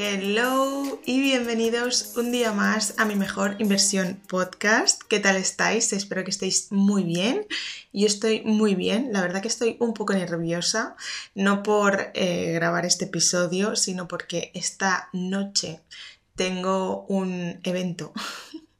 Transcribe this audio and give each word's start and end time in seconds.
Hello 0.00 1.00
y 1.06 1.20
bienvenidos 1.20 2.12
un 2.16 2.30
día 2.30 2.52
más 2.52 2.94
a 2.98 3.04
mi 3.04 3.16
mejor 3.16 3.56
inversión 3.58 4.22
podcast. 4.28 5.02
¿Qué 5.02 5.18
tal 5.18 5.34
estáis? 5.34 5.92
Espero 5.92 6.22
que 6.22 6.30
estéis 6.30 6.70
muy 6.70 7.02
bien. 7.02 7.44
Yo 7.92 8.06
estoy 8.06 8.42
muy 8.42 8.76
bien, 8.76 9.08
la 9.12 9.22
verdad 9.22 9.42
que 9.42 9.48
estoy 9.48 9.76
un 9.80 9.94
poco 9.94 10.12
nerviosa, 10.12 10.94
no 11.34 11.64
por 11.64 12.12
eh, 12.14 12.52
grabar 12.52 12.86
este 12.86 13.06
episodio, 13.06 13.74
sino 13.74 14.06
porque 14.06 14.52
esta 14.54 15.08
noche 15.12 15.80
tengo 16.36 17.04
un 17.08 17.58
evento 17.64 18.12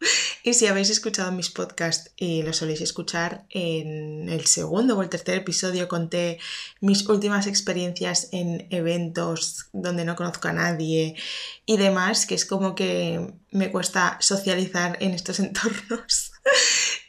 Y 0.45 0.55
si 0.55 0.67
habéis 0.67 0.89
escuchado 0.91 1.31
mis 1.33 1.51
podcasts 1.51 2.13
y 2.17 2.43
lo 2.43 2.53
soléis 2.53 2.81
escuchar, 2.81 3.45
en 3.51 4.29
el 4.29 4.47
segundo 4.47 4.97
o 4.97 5.03
el 5.03 5.09
tercer 5.09 5.37
episodio 5.37 5.89
conté 5.89 6.39
mis 6.81 7.07
últimas 7.09 7.47
experiencias 7.47 8.29
en 8.33 8.67
eventos 8.71 9.69
donde 9.73 10.05
no 10.05 10.17
conozco 10.17 10.49
a 10.49 10.53
nadie 10.53 11.17
y 11.67 11.77
demás, 11.77 12.25
que 12.25 12.35
es 12.35 12.45
como 12.45 12.75
que 12.75 13.35
me 13.51 13.71
cuesta 13.71 14.17
socializar 14.21 14.97
en 15.01 15.13
estos 15.13 15.41
entornos. 15.41 16.33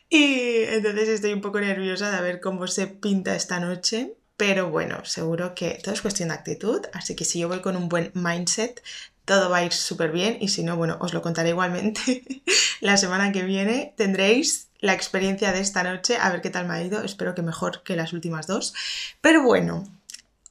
y 0.09 0.63
entonces 0.63 1.09
estoy 1.09 1.33
un 1.33 1.41
poco 1.41 1.61
nerviosa 1.61 2.11
de 2.11 2.21
ver 2.21 2.41
cómo 2.41 2.67
se 2.67 2.87
pinta 2.87 3.35
esta 3.35 3.59
noche. 3.59 4.15
Pero 4.35 4.69
bueno, 4.69 5.03
seguro 5.03 5.53
que 5.53 5.81
todo 5.83 5.93
es 5.93 6.01
cuestión 6.01 6.29
de 6.29 6.35
actitud, 6.35 6.79
así 6.93 7.13
que 7.13 7.25
si 7.25 7.39
yo 7.39 7.49
voy 7.49 7.59
con 7.59 7.75
un 7.75 7.89
buen 7.89 8.09
mindset, 8.13 8.81
todo 9.29 9.49
va 9.49 9.57
a 9.57 9.65
ir 9.65 9.73
súper 9.73 10.11
bien 10.11 10.37
y 10.41 10.47
si 10.47 10.63
no, 10.63 10.75
bueno, 10.75 10.97
os 11.01 11.13
lo 11.13 11.21
contaré 11.21 11.49
igualmente 11.49 12.23
la 12.81 12.97
semana 12.97 13.31
que 13.31 13.43
viene. 13.43 13.93
Tendréis 13.97 14.69
la 14.79 14.93
experiencia 14.93 15.51
de 15.51 15.59
esta 15.59 15.83
noche, 15.83 16.17
a 16.17 16.29
ver 16.29 16.41
qué 16.41 16.49
tal 16.49 16.67
me 16.67 16.75
ha 16.75 16.83
ido, 16.83 17.03
espero 17.03 17.35
que 17.35 17.41
mejor 17.41 17.83
que 17.83 17.95
las 17.95 18.13
últimas 18.13 18.47
dos. 18.47 18.73
Pero 19.21 19.43
bueno, 19.43 19.85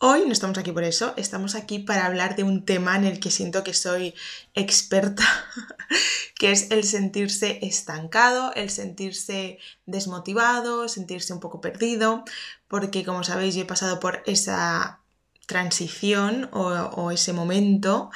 Hoy 0.01 0.23
no 0.27 0.33
estamos 0.33 0.57
aquí 0.59 0.71
por 0.71 0.85
eso, 0.85 1.13
estamos 1.17 1.57
aquí 1.57 1.81
para 1.81 2.07
hablar 2.07 2.37
de 2.37 2.45
un 2.45 2.65
tema 2.65 2.95
en 2.95 3.03
el 3.03 3.19
que 3.19 3.33
siento 3.33 3.65
que 3.65 3.75
soy 3.75 4.15
experta, 4.55 5.25
que 6.39 6.53
es 6.53 6.71
el 6.71 6.85
sentirse 6.85 7.59
estancado, 7.63 8.53
el 8.55 8.71
sentirse 8.71 9.59
desmotivado, 9.87 10.89
sentirse 10.89 11.33
un 11.33 11.41
poco 11.41 11.61
perdido, 11.61 12.23
porque 12.69 13.05
como 13.05 13.25
sabéis 13.25 13.57
yo 13.57 13.63
he 13.63 13.65
pasado 13.65 13.99
por 13.99 14.23
esa 14.27 15.01
transición 15.49 16.49
o, 16.53 16.69
o 16.69 17.11
ese 17.11 17.33
momento 17.33 18.13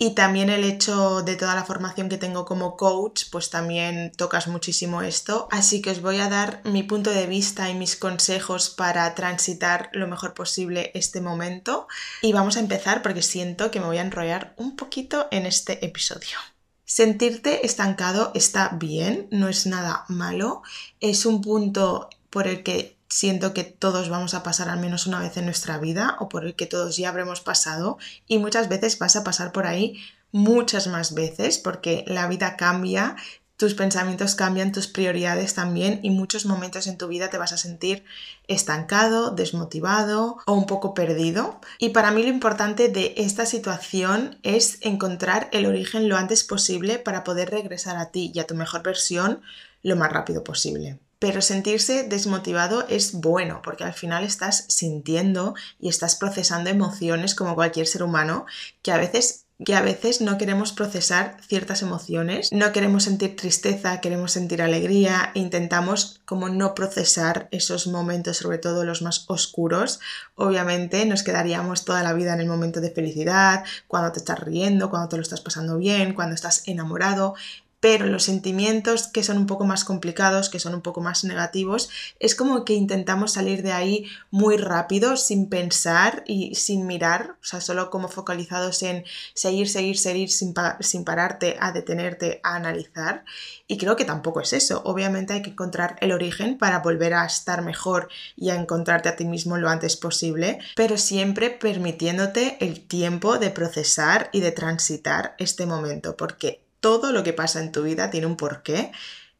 y 0.00 0.10
también 0.10 0.48
el 0.48 0.62
hecho 0.62 1.22
de 1.22 1.34
toda 1.34 1.56
la 1.56 1.64
formación 1.64 2.08
que 2.08 2.18
tengo 2.18 2.44
como 2.44 2.76
coach, 2.76 3.24
pues 3.32 3.50
también 3.50 4.12
tocas 4.16 4.46
muchísimo 4.46 5.02
esto. 5.02 5.48
Así 5.50 5.82
que 5.82 5.90
os 5.90 6.00
voy 6.00 6.20
a 6.20 6.28
dar 6.28 6.60
mi 6.64 6.84
punto 6.84 7.10
de 7.10 7.26
vista 7.26 7.68
y 7.68 7.74
mis 7.74 7.96
consejos 7.96 8.70
para 8.70 9.12
transitar 9.16 9.90
lo 9.92 10.06
mejor 10.06 10.34
posible 10.34 10.92
este 10.94 11.20
momento. 11.20 11.88
Y 12.22 12.32
vamos 12.32 12.56
a 12.56 12.60
empezar 12.60 13.02
porque 13.02 13.22
siento 13.22 13.72
que 13.72 13.80
me 13.80 13.86
voy 13.86 13.98
a 13.98 14.02
enrollar 14.02 14.54
un 14.56 14.76
poquito 14.76 15.26
en 15.32 15.46
este 15.46 15.84
episodio. 15.84 16.38
Sentirte 16.84 17.66
estancado 17.66 18.30
está 18.34 18.68
bien, 18.68 19.26
no 19.32 19.48
es 19.48 19.66
nada 19.66 20.04
malo, 20.08 20.62
es 21.00 21.26
un 21.26 21.42
punto 21.42 22.08
por 22.30 22.46
el 22.46 22.62
que 22.62 22.97
siento 23.08 23.54
que 23.54 23.64
todos 23.64 24.08
vamos 24.08 24.34
a 24.34 24.42
pasar 24.42 24.68
al 24.68 24.80
menos 24.80 25.06
una 25.06 25.20
vez 25.20 25.36
en 25.36 25.46
nuestra 25.46 25.78
vida 25.78 26.16
o 26.20 26.28
por 26.28 26.44
el 26.44 26.54
que 26.54 26.66
todos 26.66 26.96
ya 26.96 27.08
habremos 27.08 27.40
pasado 27.40 27.98
y 28.26 28.38
muchas 28.38 28.68
veces 28.68 28.98
vas 28.98 29.16
a 29.16 29.24
pasar 29.24 29.52
por 29.52 29.66
ahí 29.66 30.00
muchas 30.30 30.86
más 30.88 31.14
veces 31.14 31.58
porque 31.58 32.04
la 32.06 32.28
vida 32.28 32.56
cambia, 32.56 33.16
tus 33.56 33.74
pensamientos 33.74 34.34
cambian, 34.34 34.72
tus 34.72 34.86
prioridades 34.86 35.54
también 35.54 36.00
y 36.02 36.10
muchos 36.10 36.46
momentos 36.46 36.86
en 36.86 36.98
tu 36.98 37.08
vida 37.08 37.28
te 37.30 37.38
vas 37.38 37.52
a 37.52 37.56
sentir 37.56 38.04
estancado, 38.46 39.30
desmotivado 39.30 40.36
o 40.46 40.52
un 40.52 40.66
poco 40.66 40.94
perdido. 40.94 41.60
Y 41.78 41.88
para 41.88 42.12
mí 42.12 42.22
lo 42.22 42.28
importante 42.28 42.88
de 42.88 43.14
esta 43.16 43.46
situación 43.46 44.38
es 44.42 44.78
encontrar 44.82 45.48
el 45.52 45.66
origen 45.66 46.08
lo 46.08 46.16
antes 46.16 46.44
posible 46.44 46.98
para 46.98 47.24
poder 47.24 47.50
regresar 47.50 47.96
a 47.96 48.10
ti 48.10 48.30
y 48.32 48.38
a 48.38 48.46
tu 48.46 48.54
mejor 48.54 48.82
versión 48.82 49.40
lo 49.82 49.96
más 49.96 50.12
rápido 50.12 50.44
posible. 50.44 51.00
Pero 51.18 51.42
sentirse 51.42 52.04
desmotivado 52.04 52.86
es 52.88 53.12
bueno 53.12 53.60
porque 53.62 53.84
al 53.84 53.94
final 53.94 54.24
estás 54.24 54.64
sintiendo 54.68 55.54
y 55.80 55.88
estás 55.88 56.16
procesando 56.16 56.70
emociones 56.70 57.34
como 57.34 57.54
cualquier 57.54 57.86
ser 57.86 58.02
humano 58.02 58.46
que 58.82 58.92
a 58.92 58.98
veces 58.98 59.46
que 59.64 59.74
a 59.74 59.82
veces 59.82 60.20
no 60.20 60.38
queremos 60.38 60.72
procesar 60.72 61.36
ciertas 61.46 61.82
emociones, 61.82 62.52
no 62.52 62.70
queremos 62.70 63.04
sentir 63.04 63.34
tristeza, 63.34 64.00
queremos 64.00 64.30
sentir 64.32 64.62
alegría, 64.62 65.32
e 65.34 65.40
intentamos 65.40 66.20
como 66.24 66.48
no 66.48 66.74
procesar 66.74 67.48
esos 67.50 67.88
momentos, 67.88 68.36
sobre 68.36 68.58
todo 68.58 68.84
los 68.84 69.02
más 69.02 69.24
oscuros. 69.26 69.98
Obviamente 70.36 71.04
nos 71.06 71.24
quedaríamos 71.24 71.84
toda 71.84 72.04
la 72.04 72.12
vida 72.12 72.34
en 72.34 72.40
el 72.40 72.46
momento 72.46 72.80
de 72.80 72.92
felicidad, 72.92 73.64
cuando 73.88 74.12
te 74.12 74.20
estás 74.20 74.38
riendo, 74.38 74.90
cuando 74.90 75.08
te 75.08 75.16
lo 75.16 75.22
estás 75.22 75.40
pasando 75.40 75.76
bien, 75.76 76.14
cuando 76.14 76.36
estás 76.36 76.62
enamorado, 76.68 77.34
pero 77.80 78.06
los 78.06 78.24
sentimientos 78.24 79.06
que 79.06 79.22
son 79.22 79.38
un 79.38 79.46
poco 79.46 79.64
más 79.64 79.84
complicados, 79.84 80.48
que 80.48 80.58
son 80.58 80.74
un 80.74 80.82
poco 80.82 81.00
más 81.00 81.24
negativos, 81.24 81.90
es 82.18 82.34
como 82.34 82.64
que 82.64 82.74
intentamos 82.74 83.32
salir 83.32 83.62
de 83.62 83.72
ahí 83.72 84.06
muy 84.30 84.56
rápido, 84.56 85.16
sin 85.16 85.48
pensar 85.48 86.24
y 86.26 86.54
sin 86.56 86.86
mirar, 86.86 87.36
o 87.40 87.44
sea, 87.44 87.60
solo 87.60 87.90
como 87.90 88.08
focalizados 88.08 88.82
en 88.82 89.04
seguir, 89.34 89.68
seguir, 89.68 89.98
seguir 89.98 90.30
sin, 90.30 90.54
sin 90.80 91.04
pararte 91.04 91.56
a 91.60 91.72
detenerte, 91.72 92.40
a 92.42 92.56
analizar. 92.56 93.24
Y 93.66 93.78
creo 93.78 93.96
que 93.96 94.04
tampoco 94.04 94.40
es 94.40 94.52
eso. 94.52 94.82
Obviamente 94.84 95.34
hay 95.34 95.42
que 95.42 95.50
encontrar 95.50 95.96
el 96.00 96.12
origen 96.12 96.58
para 96.58 96.80
volver 96.80 97.14
a 97.14 97.26
estar 97.26 97.62
mejor 97.62 98.08
y 98.36 98.50
a 98.50 98.56
encontrarte 98.56 99.08
a 99.08 99.16
ti 99.16 99.24
mismo 99.24 99.56
lo 99.56 99.68
antes 99.68 99.96
posible, 99.96 100.58
pero 100.74 100.98
siempre 100.98 101.50
permitiéndote 101.50 102.56
el 102.60 102.80
tiempo 102.80 103.38
de 103.38 103.50
procesar 103.50 104.30
y 104.32 104.40
de 104.40 104.52
transitar 104.52 105.34
este 105.38 105.66
momento, 105.66 106.16
porque 106.16 106.67
todo 106.80 107.12
lo 107.12 107.22
que 107.22 107.32
pasa 107.32 107.60
en 107.60 107.72
tu 107.72 107.82
vida 107.82 108.10
tiene 108.10 108.26
un 108.26 108.36
porqué 108.36 108.92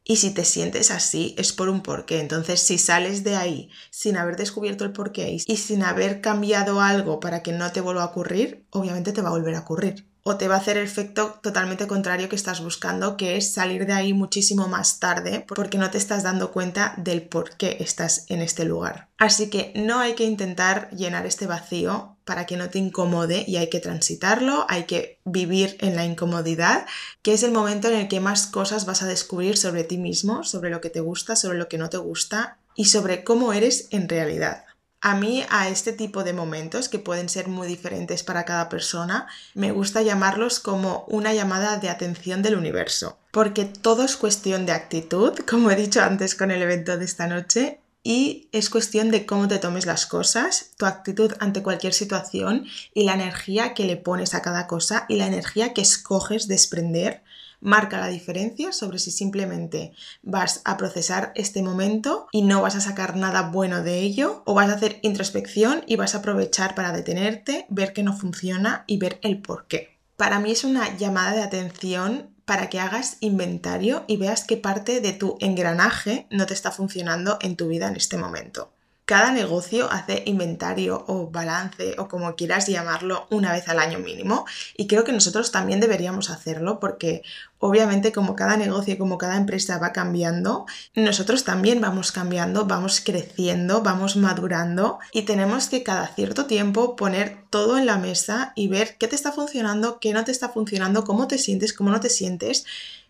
y 0.04 0.16
si 0.16 0.30
te 0.30 0.44
sientes 0.44 0.90
así 0.90 1.34
es 1.36 1.52
por 1.52 1.68
un 1.68 1.82
porqué. 1.82 2.20
Entonces, 2.20 2.60
si 2.60 2.78
sales 2.78 3.24
de 3.24 3.36
ahí 3.36 3.70
sin 3.90 4.16
haber 4.16 4.36
descubierto 4.36 4.84
el 4.84 4.92
porqué 4.92 5.36
y 5.46 5.56
sin 5.56 5.82
haber 5.82 6.20
cambiado 6.20 6.80
algo 6.80 7.20
para 7.20 7.42
que 7.42 7.52
no 7.52 7.70
te 7.72 7.82
vuelva 7.82 8.02
a 8.04 8.06
ocurrir, 8.06 8.64
obviamente 8.70 9.12
te 9.12 9.20
va 9.20 9.28
a 9.28 9.32
volver 9.32 9.54
a 9.54 9.60
ocurrir 9.60 10.08
o 10.28 10.36
te 10.36 10.46
va 10.46 10.56
a 10.56 10.58
hacer 10.58 10.76
el 10.76 10.84
efecto 10.84 11.38
totalmente 11.42 11.86
contrario 11.86 12.28
que 12.28 12.36
estás 12.36 12.62
buscando, 12.62 13.16
que 13.16 13.36
es 13.36 13.52
salir 13.52 13.86
de 13.86 13.94
ahí 13.94 14.12
muchísimo 14.12 14.68
más 14.68 15.00
tarde 15.00 15.46
porque 15.48 15.78
no 15.78 15.90
te 15.90 15.96
estás 15.96 16.22
dando 16.22 16.52
cuenta 16.52 16.92
del 16.98 17.22
por 17.22 17.56
qué 17.56 17.78
estás 17.80 18.26
en 18.28 18.42
este 18.42 18.66
lugar. 18.66 19.08
Así 19.16 19.48
que 19.48 19.72
no 19.74 20.00
hay 20.00 20.14
que 20.14 20.24
intentar 20.24 20.90
llenar 20.90 21.24
este 21.24 21.46
vacío 21.46 22.17
para 22.28 22.44
que 22.44 22.58
no 22.58 22.68
te 22.68 22.78
incomode 22.78 23.46
y 23.48 23.56
hay 23.56 23.70
que 23.70 23.80
transitarlo, 23.80 24.66
hay 24.68 24.84
que 24.84 25.18
vivir 25.24 25.78
en 25.80 25.96
la 25.96 26.04
incomodidad, 26.04 26.84
que 27.22 27.32
es 27.32 27.42
el 27.42 27.52
momento 27.52 27.88
en 27.88 27.94
el 27.94 28.08
que 28.08 28.20
más 28.20 28.46
cosas 28.46 28.84
vas 28.84 29.00
a 29.00 29.06
descubrir 29.06 29.56
sobre 29.56 29.82
ti 29.82 29.96
mismo, 29.96 30.44
sobre 30.44 30.68
lo 30.68 30.82
que 30.82 30.90
te 30.90 31.00
gusta, 31.00 31.36
sobre 31.36 31.56
lo 31.56 31.68
que 31.68 31.78
no 31.78 31.88
te 31.88 31.96
gusta 31.96 32.58
y 32.74 32.84
sobre 32.84 33.24
cómo 33.24 33.54
eres 33.54 33.88
en 33.92 34.10
realidad. 34.10 34.66
A 35.00 35.14
mí, 35.14 35.42
a 35.48 35.70
este 35.70 35.94
tipo 35.94 36.22
de 36.22 36.34
momentos, 36.34 36.90
que 36.90 36.98
pueden 36.98 37.30
ser 37.30 37.48
muy 37.48 37.66
diferentes 37.66 38.22
para 38.22 38.44
cada 38.44 38.68
persona, 38.68 39.26
me 39.54 39.72
gusta 39.72 40.02
llamarlos 40.02 40.60
como 40.60 41.06
una 41.08 41.32
llamada 41.32 41.78
de 41.78 41.88
atención 41.88 42.42
del 42.42 42.56
universo, 42.56 43.16
porque 43.32 43.64
todo 43.64 44.04
es 44.04 44.18
cuestión 44.18 44.66
de 44.66 44.72
actitud, 44.72 45.32
como 45.48 45.70
he 45.70 45.76
dicho 45.76 46.02
antes 46.02 46.34
con 46.34 46.50
el 46.50 46.60
evento 46.60 46.98
de 46.98 47.06
esta 47.06 47.26
noche, 47.26 47.80
y 48.02 48.48
es 48.52 48.70
cuestión 48.70 49.10
de 49.10 49.26
cómo 49.26 49.48
te 49.48 49.58
tomes 49.58 49.86
las 49.86 50.06
cosas, 50.06 50.70
tu 50.76 50.86
actitud 50.86 51.32
ante 51.40 51.62
cualquier 51.62 51.92
situación 51.92 52.66
y 52.94 53.04
la 53.04 53.14
energía 53.14 53.74
que 53.74 53.84
le 53.84 53.96
pones 53.96 54.34
a 54.34 54.42
cada 54.42 54.66
cosa 54.66 55.04
y 55.08 55.16
la 55.16 55.26
energía 55.26 55.74
que 55.74 55.82
escoges 55.82 56.48
desprender 56.48 57.22
marca 57.60 57.98
la 57.98 58.08
diferencia 58.08 58.72
sobre 58.72 58.98
si 58.98 59.10
simplemente 59.10 59.92
vas 60.22 60.62
a 60.64 60.76
procesar 60.76 61.32
este 61.34 61.62
momento 61.62 62.28
y 62.32 62.42
no 62.42 62.62
vas 62.62 62.76
a 62.76 62.80
sacar 62.80 63.16
nada 63.16 63.50
bueno 63.50 63.82
de 63.82 64.00
ello 64.00 64.42
o 64.46 64.54
vas 64.54 64.70
a 64.70 64.74
hacer 64.74 64.98
introspección 65.02 65.82
y 65.86 65.96
vas 65.96 66.14
a 66.14 66.18
aprovechar 66.18 66.74
para 66.74 66.92
detenerte, 66.92 67.66
ver 67.68 67.92
que 67.92 68.02
no 68.02 68.16
funciona 68.16 68.84
y 68.86 68.98
ver 68.98 69.18
el 69.22 69.42
por 69.42 69.66
qué. 69.66 69.98
Para 70.16 70.40
mí 70.40 70.50
es 70.50 70.64
una 70.64 70.96
llamada 70.96 71.32
de 71.32 71.42
atención 71.42 72.30
para 72.48 72.70
que 72.70 72.80
hagas 72.80 73.18
inventario 73.20 74.04
y 74.06 74.16
veas 74.16 74.42
qué 74.42 74.56
parte 74.56 75.02
de 75.02 75.12
tu 75.12 75.36
engranaje 75.40 76.26
no 76.30 76.46
te 76.46 76.54
está 76.54 76.70
funcionando 76.70 77.36
en 77.42 77.56
tu 77.56 77.68
vida 77.68 77.88
en 77.88 77.96
este 77.96 78.16
momento. 78.16 78.72
Cada 79.04 79.32
negocio 79.32 79.92
hace 79.92 80.22
inventario 80.24 81.04
o 81.08 81.30
balance 81.30 81.96
o 81.98 82.08
como 82.08 82.36
quieras 82.36 82.66
llamarlo 82.66 83.26
una 83.28 83.52
vez 83.52 83.68
al 83.68 83.78
año 83.78 83.98
mínimo 83.98 84.46
y 84.78 84.86
creo 84.86 85.04
que 85.04 85.12
nosotros 85.12 85.52
también 85.52 85.78
deberíamos 85.78 86.30
hacerlo 86.30 86.80
porque 86.80 87.22
obviamente 87.58 88.12
como 88.12 88.36
cada 88.36 88.56
negocio 88.56 88.94
y 88.94 88.98
como 88.98 89.18
cada 89.18 89.36
empresa 89.36 89.78
va 89.78 89.92
cambiando, 89.92 90.66
nosotros 90.94 91.44
también 91.44 91.80
vamos 91.80 92.12
cambiando, 92.12 92.66
vamos 92.66 93.00
creciendo, 93.00 93.82
vamos 93.82 94.16
madurando 94.16 94.98
y 95.12 95.22
tenemos 95.22 95.68
que 95.68 95.82
cada 95.82 96.06
cierto 96.08 96.46
tiempo 96.46 96.96
poner 96.96 97.44
todo 97.50 97.78
en 97.78 97.86
la 97.86 97.98
mesa 97.98 98.52
y 98.54 98.68
ver 98.68 98.96
qué 98.98 99.08
te 99.08 99.16
está 99.16 99.32
funcionando, 99.32 99.98
qué 100.00 100.12
no 100.12 100.24
te 100.24 100.32
está 100.32 100.48
funcionando, 100.48 101.04
cómo 101.04 101.26
te 101.26 101.38
sientes, 101.38 101.72
cómo 101.72 101.90
no 101.90 102.00
te 102.00 102.10
sientes. 102.10 102.64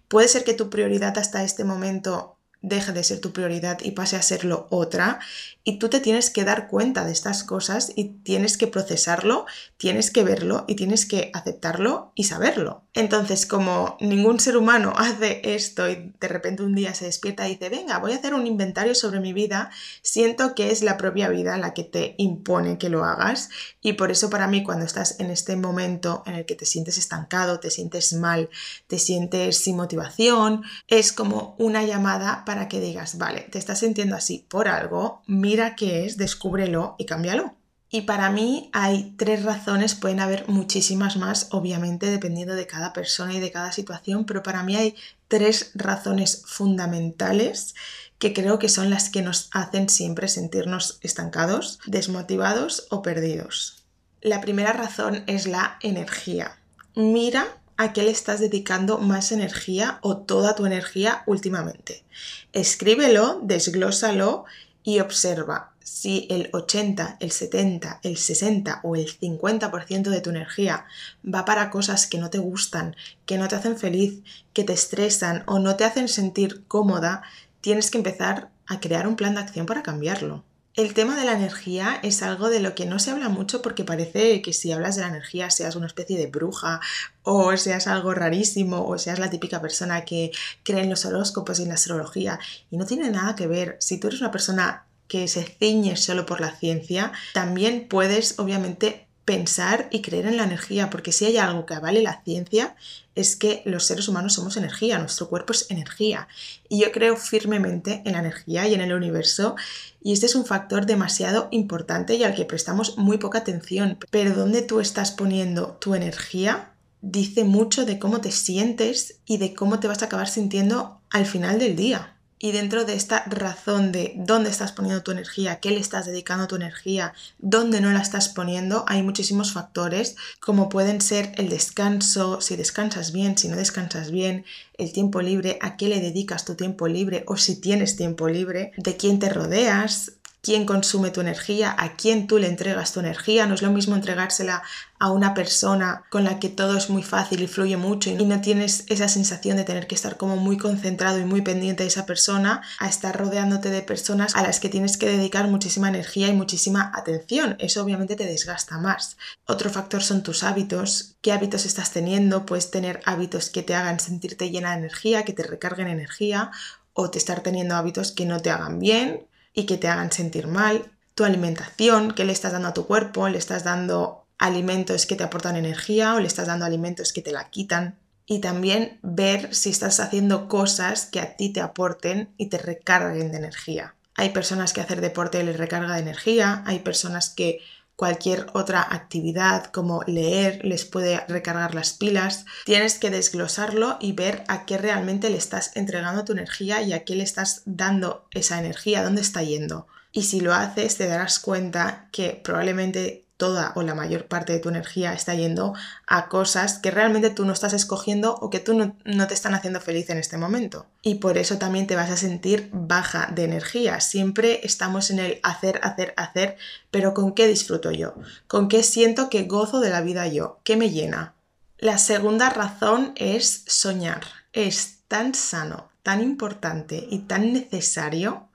Puede 0.08 0.28
ser 0.28 0.44
que 0.44 0.54
tu 0.54 0.70
prioridad 0.70 1.18
hasta 1.18 1.44
este 1.44 1.64
momento 1.64 2.36
deje 2.60 2.92
de 2.92 3.04
ser 3.04 3.20
tu 3.20 3.32
prioridad 3.32 3.78
y 3.82 3.92
pase 3.92 4.16
a 4.16 4.22
serlo 4.22 4.66
otra 4.70 5.20
y 5.68 5.78
tú 5.78 5.90
te 5.90 6.00
tienes 6.00 6.30
que 6.30 6.44
dar 6.44 6.66
cuenta 6.66 7.04
de 7.04 7.12
estas 7.12 7.44
cosas 7.44 7.92
y 7.94 8.04
tienes 8.22 8.56
que 8.56 8.68
procesarlo, 8.68 9.44
tienes 9.76 10.10
que 10.10 10.24
verlo 10.24 10.64
y 10.66 10.76
tienes 10.76 11.04
que 11.04 11.30
aceptarlo 11.34 12.10
y 12.14 12.24
saberlo. 12.24 12.84
Entonces, 12.94 13.44
como 13.44 13.98
ningún 14.00 14.40
ser 14.40 14.56
humano 14.56 14.94
hace 14.96 15.42
esto 15.44 15.86
y 15.90 16.14
de 16.18 16.28
repente 16.28 16.62
un 16.62 16.74
día 16.74 16.94
se 16.94 17.04
despierta 17.04 17.46
y 17.46 17.56
dice, 17.56 17.68
venga, 17.68 17.98
voy 17.98 18.12
a 18.12 18.16
hacer 18.16 18.32
un 18.32 18.46
inventario 18.46 18.94
sobre 18.94 19.20
mi 19.20 19.34
vida, 19.34 19.70
siento 20.00 20.54
que 20.54 20.70
es 20.70 20.80
la 20.82 20.96
propia 20.96 21.28
vida 21.28 21.58
la 21.58 21.74
que 21.74 21.84
te 21.84 22.14
impone 22.16 22.78
que 22.78 22.88
lo 22.88 23.04
hagas 23.04 23.50
y 23.82 23.92
por 23.92 24.10
eso 24.10 24.30
para 24.30 24.48
mí 24.48 24.64
cuando 24.64 24.86
estás 24.86 25.20
en 25.20 25.30
este 25.30 25.54
momento 25.56 26.22
en 26.24 26.36
el 26.36 26.46
que 26.46 26.54
te 26.54 26.64
sientes 26.64 26.96
estancado, 26.96 27.60
te 27.60 27.70
sientes 27.70 28.14
mal, 28.14 28.48
te 28.86 28.98
sientes 28.98 29.58
sin 29.58 29.76
motivación, 29.76 30.62
es 30.86 31.12
como 31.12 31.56
una 31.58 31.82
llamada 31.82 32.46
para 32.46 32.68
que 32.68 32.80
digas, 32.80 33.18
vale, 33.18 33.42
te 33.42 33.58
estás 33.58 33.80
sintiendo 33.80 34.16
así 34.16 34.46
por 34.48 34.66
algo, 34.66 35.20
mira 35.26 35.57
qué 35.76 36.04
es, 36.04 36.16
descúbrelo 36.16 36.94
y 36.98 37.06
cámbialo. 37.06 37.54
Y 37.90 38.02
para 38.02 38.30
mí 38.30 38.70
hay 38.74 39.14
tres 39.16 39.44
razones, 39.44 39.94
pueden 39.94 40.20
haber 40.20 40.46
muchísimas 40.48 41.16
más, 41.16 41.48
obviamente, 41.52 42.06
dependiendo 42.06 42.54
de 42.54 42.66
cada 42.66 42.92
persona 42.92 43.32
y 43.32 43.40
de 43.40 43.50
cada 43.50 43.72
situación, 43.72 44.26
pero 44.26 44.42
para 44.42 44.62
mí 44.62 44.76
hay 44.76 44.94
tres 45.26 45.70
razones 45.74 46.42
fundamentales 46.46 47.74
que 48.18 48.34
creo 48.34 48.58
que 48.58 48.68
son 48.68 48.90
las 48.90 49.08
que 49.08 49.22
nos 49.22 49.48
hacen 49.52 49.88
siempre 49.88 50.28
sentirnos 50.28 50.98
estancados, 51.02 51.78
desmotivados 51.86 52.88
o 52.90 53.00
perdidos. 53.00 53.84
La 54.20 54.40
primera 54.40 54.72
razón 54.72 55.22
es 55.26 55.46
la 55.46 55.78
energía. 55.80 56.58
Mira 56.94 57.46
a 57.76 57.92
qué 57.92 58.02
le 58.02 58.10
estás 58.10 58.40
dedicando 58.40 58.98
más 58.98 59.30
energía 59.30 59.98
o 60.02 60.18
toda 60.18 60.56
tu 60.56 60.66
energía 60.66 61.22
últimamente. 61.26 62.04
Escríbelo, 62.52 63.40
desglósalo 63.42 64.44
y 64.82 65.00
observa 65.00 65.72
si 65.88 66.26
el 66.30 66.50
80, 66.52 67.16
el 67.20 67.30
70, 67.30 68.00
el 68.02 68.16
60 68.16 68.80
o 68.82 68.94
el 68.94 69.06
50% 69.06 70.10
de 70.10 70.20
tu 70.20 70.30
energía 70.30 70.86
va 71.24 71.44
para 71.44 71.70
cosas 71.70 72.06
que 72.06 72.18
no 72.18 72.30
te 72.30 72.38
gustan, 72.38 72.94
que 73.24 73.38
no 73.38 73.48
te 73.48 73.56
hacen 73.56 73.78
feliz, 73.78 74.22
que 74.52 74.64
te 74.64 74.74
estresan 74.74 75.44
o 75.46 75.58
no 75.58 75.76
te 75.76 75.84
hacen 75.84 76.08
sentir 76.08 76.64
cómoda, 76.68 77.22
tienes 77.60 77.90
que 77.90 77.98
empezar 77.98 78.50
a 78.66 78.80
crear 78.80 79.06
un 79.06 79.16
plan 79.16 79.34
de 79.34 79.40
acción 79.40 79.66
para 79.66 79.82
cambiarlo. 79.82 80.44
El 80.74 80.94
tema 80.94 81.16
de 81.16 81.24
la 81.24 81.32
energía 81.32 81.98
es 82.02 82.22
algo 82.22 82.50
de 82.50 82.60
lo 82.60 82.74
que 82.74 82.86
no 82.86 83.00
se 83.00 83.10
habla 83.10 83.28
mucho 83.28 83.62
porque 83.62 83.84
parece 83.84 84.42
que 84.42 84.52
si 84.52 84.70
hablas 84.70 84.94
de 84.94 85.02
la 85.02 85.08
energía 85.08 85.50
seas 85.50 85.74
una 85.74 85.88
especie 85.88 86.16
de 86.16 86.28
bruja 86.28 86.80
o 87.22 87.56
seas 87.56 87.88
algo 87.88 88.14
rarísimo 88.14 88.86
o 88.86 88.96
seas 88.96 89.18
la 89.18 89.30
típica 89.30 89.60
persona 89.60 90.04
que 90.04 90.30
cree 90.62 90.82
en 90.82 90.90
los 90.90 91.04
horóscopos 91.04 91.58
y 91.58 91.62
en 91.62 91.68
la 91.68 91.74
astrología 91.74 92.38
y 92.70 92.76
no 92.76 92.86
tiene 92.86 93.10
nada 93.10 93.34
que 93.34 93.48
ver. 93.48 93.76
Si 93.80 93.98
tú 93.98 94.06
eres 94.06 94.20
una 94.20 94.30
persona 94.30 94.86
que 95.08 95.26
se 95.26 95.42
ciñe 95.42 95.96
solo 95.96 96.26
por 96.26 96.40
la 96.40 96.54
ciencia, 96.54 97.12
también 97.32 97.88
puedes 97.88 98.38
obviamente 98.38 99.08
pensar 99.24 99.88
y 99.90 100.00
creer 100.00 100.26
en 100.26 100.38
la 100.38 100.44
energía, 100.44 100.88
porque 100.88 101.12
si 101.12 101.26
hay 101.26 101.36
algo 101.36 101.66
que 101.66 101.78
vale 101.78 102.02
la 102.02 102.22
ciencia 102.22 102.76
es 103.18 103.36
que 103.36 103.62
los 103.64 103.84
seres 103.84 104.08
humanos 104.08 104.34
somos 104.34 104.56
energía, 104.56 104.98
nuestro 104.98 105.28
cuerpo 105.28 105.52
es 105.52 105.70
energía. 105.70 106.28
Y 106.68 106.80
yo 106.80 106.92
creo 106.92 107.16
firmemente 107.16 108.02
en 108.04 108.12
la 108.12 108.20
energía 108.20 108.68
y 108.68 108.74
en 108.74 108.80
el 108.80 108.92
universo, 108.92 109.56
y 110.02 110.12
este 110.12 110.26
es 110.26 110.34
un 110.34 110.46
factor 110.46 110.86
demasiado 110.86 111.48
importante 111.50 112.14
y 112.14 112.22
al 112.22 112.34
que 112.34 112.44
prestamos 112.44 112.96
muy 112.96 113.18
poca 113.18 113.38
atención. 113.38 113.98
Pero 114.10 114.34
donde 114.34 114.62
tú 114.62 114.80
estás 114.80 115.10
poniendo 115.10 115.76
tu 115.80 115.94
energía 115.94 116.72
dice 117.00 117.44
mucho 117.44 117.84
de 117.84 117.98
cómo 117.98 118.20
te 118.20 118.30
sientes 118.30 119.18
y 119.24 119.38
de 119.38 119.54
cómo 119.54 119.80
te 119.80 119.88
vas 119.88 120.02
a 120.02 120.06
acabar 120.06 120.28
sintiendo 120.28 121.00
al 121.10 121.26
final 121.26 121.58
del 121.58 121.76
día. 121.76 122.17
Y 122.38 122.52
dentro 122.52 122.84
de 122.84 122.94
esta 122.94 123.24
razón 123.26 123.90
de 123.90 124.14
dónde 124.16 124.50
estás 124.50 124.72
poniendo 124.72 125.02
tu 125.02 125.10
energía, 125.10 125.60
qué 125.60 125.70
le 125.70 125.80
estás 125.80 126.06
dedicando 126.06 126.46
tu 126.46 126.56
energía, 126.56 127.12
dónde 127.38 127.80
no 127.80 127.90
la 127.90 128.00
estás 128.00 128.28
poniendo, 128.28 128.84
hay 128.86 129.02
muchísimos 129.02 129.52
factores, 129.52 130.16
como 130.40 130.68
pueden 130.68 131.00
ser 131.00 131.32
el 131.36 131.48
descanso, 131.48 132.40
si 132.40 132.56
descansas 132.56 133.12
bien, 133.12 133.36
si 133.36 133.48
no 133.48 133.56
descansas 133.56 134.10
bien, 134.10 134.44
el 134.74 134.92
tiempo 134.92 135.20
libre, 135.20 135.58
a 135.60 135.76
qué 135.76 135.88
le 135.88 136.00
dedicas 136.00 136.44
tu 136.44 136.54
tiempo 136.54 136.86
libre 136.86 137.24
o 137.26 137.36
si 137.36 137.56
tienes 137.56 137.96
tiempo 137.96 138.28
libre, 138.28 138.72
de 138.76 138.96
quién 138.96 139.18
te 139.18 139.28
rodeas, 139.28 140.12
quién 140.48 140.64
consume 140.64 141.10
tu 141.10 141.20
energía, 141.20 141.76
a 141.76 141.94
quién 141.94 142.26
tú 142.26 142.38
le 142.38 142.46
entregas 142.46 142.94
tu 142.94 143.00
energía. 143.00 143.44
No 143.44 143.52
es 143.52 143.60
lo 143.60 143.70
mismo 143.70 143.94
entregársela 143.94 144.62
a 144.98 145.10
una 145.12 145.34
persona 145.34 146.04
con 146.08 146.24
la 146.24 146.40
que 146.40 146.48
todo 146.48 146.78
es 146.78 146.88
muy 146.88 147.02
fácil 147.02 147.42
y 147.42 147.46
fluye 147.46 147.76
mucho 147.76 148.08
y 148.08 148.14
no 148.14 148.40
tienes 148.40 148.84
esa 148.88 149.08
sensación 149.08 149.58
de 149.58 149.64
tener 149.64 149.86
que 149.86 149.94
estar 149.94 150.16
como 150.16 150.38
muy 150.38 150.56
concentrado 150.56 151.18
y 151.18 151.26
muy 151.26 151.42
pendiente 151.42 151.82
de 151.82 151.90
esa 151.90 152.06
persona, 152.06 152.62
a 152.78 152.88
estar 152.88 153.14
rodeándote 153.14 153.68
de 153.68 153.82
personas 153.82 154.34
a 154.36 154.42
las 154.42 154.58
que 154.58 154.70
tienes 154.70 154.96
que 154.96 155.10
dedicar 155.10 155.48
muchísima 155.48 155.90
energía 155.90 156.28
y 156.28 156.32
muchísima 156.32 156.92
atención. 156.94 157.56
Eso 157.58 157.82
obviamente 157.82 158.16
te 158.16 158.24
desgasta 158.24 158.78
más. 158.78 159.18
Otro 159.44 159.68
factor 159.68 160.02
son 160.02 160.22
tus 160.22 160.44
hábitos. 160.44 161.16
¿Qué 161.20 161.32
hábitos 161.32 161.66
estás 161.66 161.90
teniendo? 161.90 162.46
Puedes 162.46 162.70
tener 162.70 163.02
hábitos 163.04 163.50
que 163.50 163.62
te 163.62 163.74
hagan 163.74 164.00
sentirte 164.00 164.48
llena 164.48 164.70
de 164.70 164.78
energía, 164.78 165.26
que 165.26 165.34
te 165.34 165.42
recarguen 165.42 165.88
energía 165.88 166.52
o 166.94 167.10
te 167.10 167.18
estar 167.18 167.42
teniendo 167.42 167.76
hábitos 167.76 168.12
que 168.12 168.24
no 168.24 168.40
te 168.40 168.48
hagan 168.48 168.78
bien, 168.78 169.28
y 169.52 169.66
que 169.66 169.78
te 169.78 169.88
hagan 169.88 170.12
sentir 170.12 170.46
mal, 170.46 170.90
tu 171.14 171.24
alimentación, 171.24 172.12
que 172.12 172.24
le 172.24 172.32
estás 172.32 172.52
dando 172.52 172.68
a 172.68 172.74
tu 172.74 172.86
cuerpo, 172.86 173.28
le 173.28 173.38
estás 173.38 173.64
dando 173.64 174.26
alimentos 174.38 175.06
que 175.06 175.16
te 175.16 175.24
aportan 175.24 175.56
energía 175.56 176.14
o 176.14 176.20
le 176.20 176.26
estás 176.26 176.46
dando 176.46 176.64
alimentos 176.64 177.12
que 177.12 177.22
te 177.22 177.32
la 177.32 177.50
quitan. 177.50 177.98
Y 178.24 178.40
también 178.40 179.00
ver 179.02 179.54
si 179.54 179.70
estás 179.70 180.00
haciendo 180.00 180.48
cosas 180.48 181.06
que 181.06 181.18
a 181.18 181.36
ti 181.36 181.52
te 181.52 181.60
aporten 181.60 182.32
y 182.36 182.50
te 182.50 182.58
recarguen 182.58 183.32
de 183.32 183.38
energía. 183.38 183.94
Hay 184.14 184.30
personas 184.30 184.72
que 184.72 184.80
hacer 184.80 185.00
deporte 185.00 185.42
les 185.42 185.56
recarga 185.56 185.94
de 185.94 186.02
energía, 186.02 186.62
hay 186.66 186.80
personas 186.80 187.30
que 187.30 187.60
cualquier 187.98 188.46
otra 188.52 188.80
actividad 188.80 189.64
como 189.72 190.04
leer 190.06 190.64
les 190.64 190.84
puede 190.84 191.18
recargar 191.26 191.74
las 191.74 191.94
pilas. 191.94 192.44
Tienes 192.64 192.96
que 192.96 193.10
desglosarlo 193.10 193.96
y 194.00 194.12
ver 194.12 194.44
a 194.46 194.66
qué 194.66 194.78
realmente 194.78 195.30
le 195.30 195.36
estás 195.36 195.72
entregando 195.74 196.24
tu 196.24 196.30
energía 196.30 196.80
y 196.80 196.92
a 196.92 197.04
qué 197.04 197.16
le 197.16 197.24
estás 197.24 197.62
dando 197.64 198.28
esa 198.30 198.60
energía, 198.60 199.02
dónde 199.02 199.22
está 199.22 199.42
yendo. 199.42 199.88
Y 200.12 200.22
si 200.22 200.40
lo 200.40 200.54
haces 200.54 200.96
te 200.96 201.08
darás 201.08 201.40
cuenta 201.40 202.08
que 202.12 202.40
probablemente 202.44 203.26
toda 203.38 203.72
o 203.76 203.82
la 203.82 203.94
mayor 203.94 204.26
parte 204.26 204.52
de 204.52 204.58
tu 204.58 204.68
energía 204.68 205.14
está 205.14 205.34
yendo 205.34 205.72
a 206.06 206.28
cosas 206.28 206.78
que 206.78 206.90
realmente 206.90 207.30
tú 207.30 207.46
no 207.46 207.52
estás 207.52 207.72
escogiendo 207.72 208.34
o 208.34 208.50
que 208.50 208.58
tú 208.58 208.74
no, 208.74 209.26
te 209.26 209.34
están 209.34 209.54
haciendo 209.54 209.80
feliz 209.80 210.10
en 210.10 210.18
este 210.18 210.36
momento. 210.36 210.86
Y 211.02 211.14
por 211.14 211.38
eso 211.38 211.56
también 211.56 211.86
te 211.86 211.96
vas 211.96 212.10
a 212.10 212.16
sentir 212.16 212.68
baja 212.72 213.30
de 213.32 213.44
energía. 213.44 214.00
Siempre 214.00 214.60
estamos 214.64 215.10
en 215.10 215.20
el 215.20 215.40
hacer, 215.44 215.80
hacer, 215.82 216.12
hacer, 216.16 216.56
pero 216.90 217.14
¿con 217.14 217.32
qué 217.32 217.46
disfruto 217.46 217.92
yo? 217.92 218.14
¿Con 218.48 218.68
qué 218.68 218.82
siento 218.82 219.30
que 219.30 219.44
gozo 219.44 219.80
de 219.80 219.90
la 219.90 220.02
vida 220.02 220.26
yo? 220.26 220.58
¿Qué 220.64 220.76
me 220.76 220.90
llena? 220.90 221.34
La 221.78 221.98
segunda 221.98 222.50
razón 222.50 223.12
es 223.14 223.62
soñar. 223.68 224.22
Es 224.52 224.98
tan 225.06 225.34
sano, 225.34 225.90
tan 226.02 226.20
importante 226.22 227.06
y 227.08 227.20
tan 227.20 227.52
necesario 227.52 228.47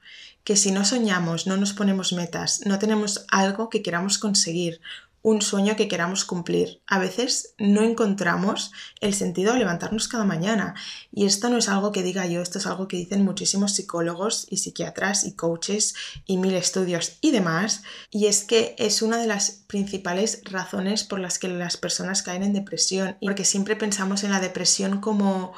que 0.44 0.56
si 0.56 0.72
no 0.72 0.86
soñamos, 0.86 1.48
no 1.48 1.58
nos 1.58 1.74
ponemos 1.74 2.14
metas, 2.14 2.62
no 2.66 2.80
tenemos 2.80 3.26
algo 3.30 3.70
que 3.70 3.82
queramos 3.82 4.18
conseguir, 4.18 4.82
un 5.24 5.42
sueño 5.42 5.78
que 5.78 5.88
queramos 5.88 6.26
cumplir. 6.26 6.82
A 6.86 7.00
veces 7.00 7.56
no 7.58 7.82
encontramos 7.82 8.74
el 9.00 9.14
sentido 9.14 9.54
de 9.54 9.60
levantarnos 9.60 10.10
cada 10.10 10.26
mañana. 10.26 10.76
Y 11.14 11.26
esto 11.26 11.50
no 11.50 11.58
es 11.58 11.70
algo 11.70 11.94
que 11.94 12.04
diga 12.04 12.28
yo, 12.28 12.42
esto 12.42 12.60
es 12.60 12.68
algo 12.68 12.90
que 12.90 12.98
dicen 12.98 13.24
muchísimos 13.24 13.74
psicólogos 13.74 14.46
y 14.50 14.58
psiquiatras 14.58 15.24
y 15.24 15.34
coaches 15.34 15.96
y 16.26 16.38
mil 16.38 16.54
estudios 16.54 17.20
y 17.22 17.32
demás. 17.32 17.84
Y 18.12 18.28
es 18.28 18.44
que 18.44 18.76
es 18.78 19.02
una 19.02 19.18
de 19.18 19.28
las 19.28 19.52
principales 19.52 20.42
razones 20.44 21.06
por 21.06 21.20
las 21.20 21.40
que 21.40 21.48
las 21.48 21.78
personas 21.78 22.22
caen 22.22 22.44
en 22.44 22.54
depresión. 22.54 23.16
Porque 23.22 23.46
siempre 23.46 23.78
pensamos 23.78 24.26
en 24.26 24.32
la 24.32 24.42
depresión 24.42 25.00
como 25.00 25.54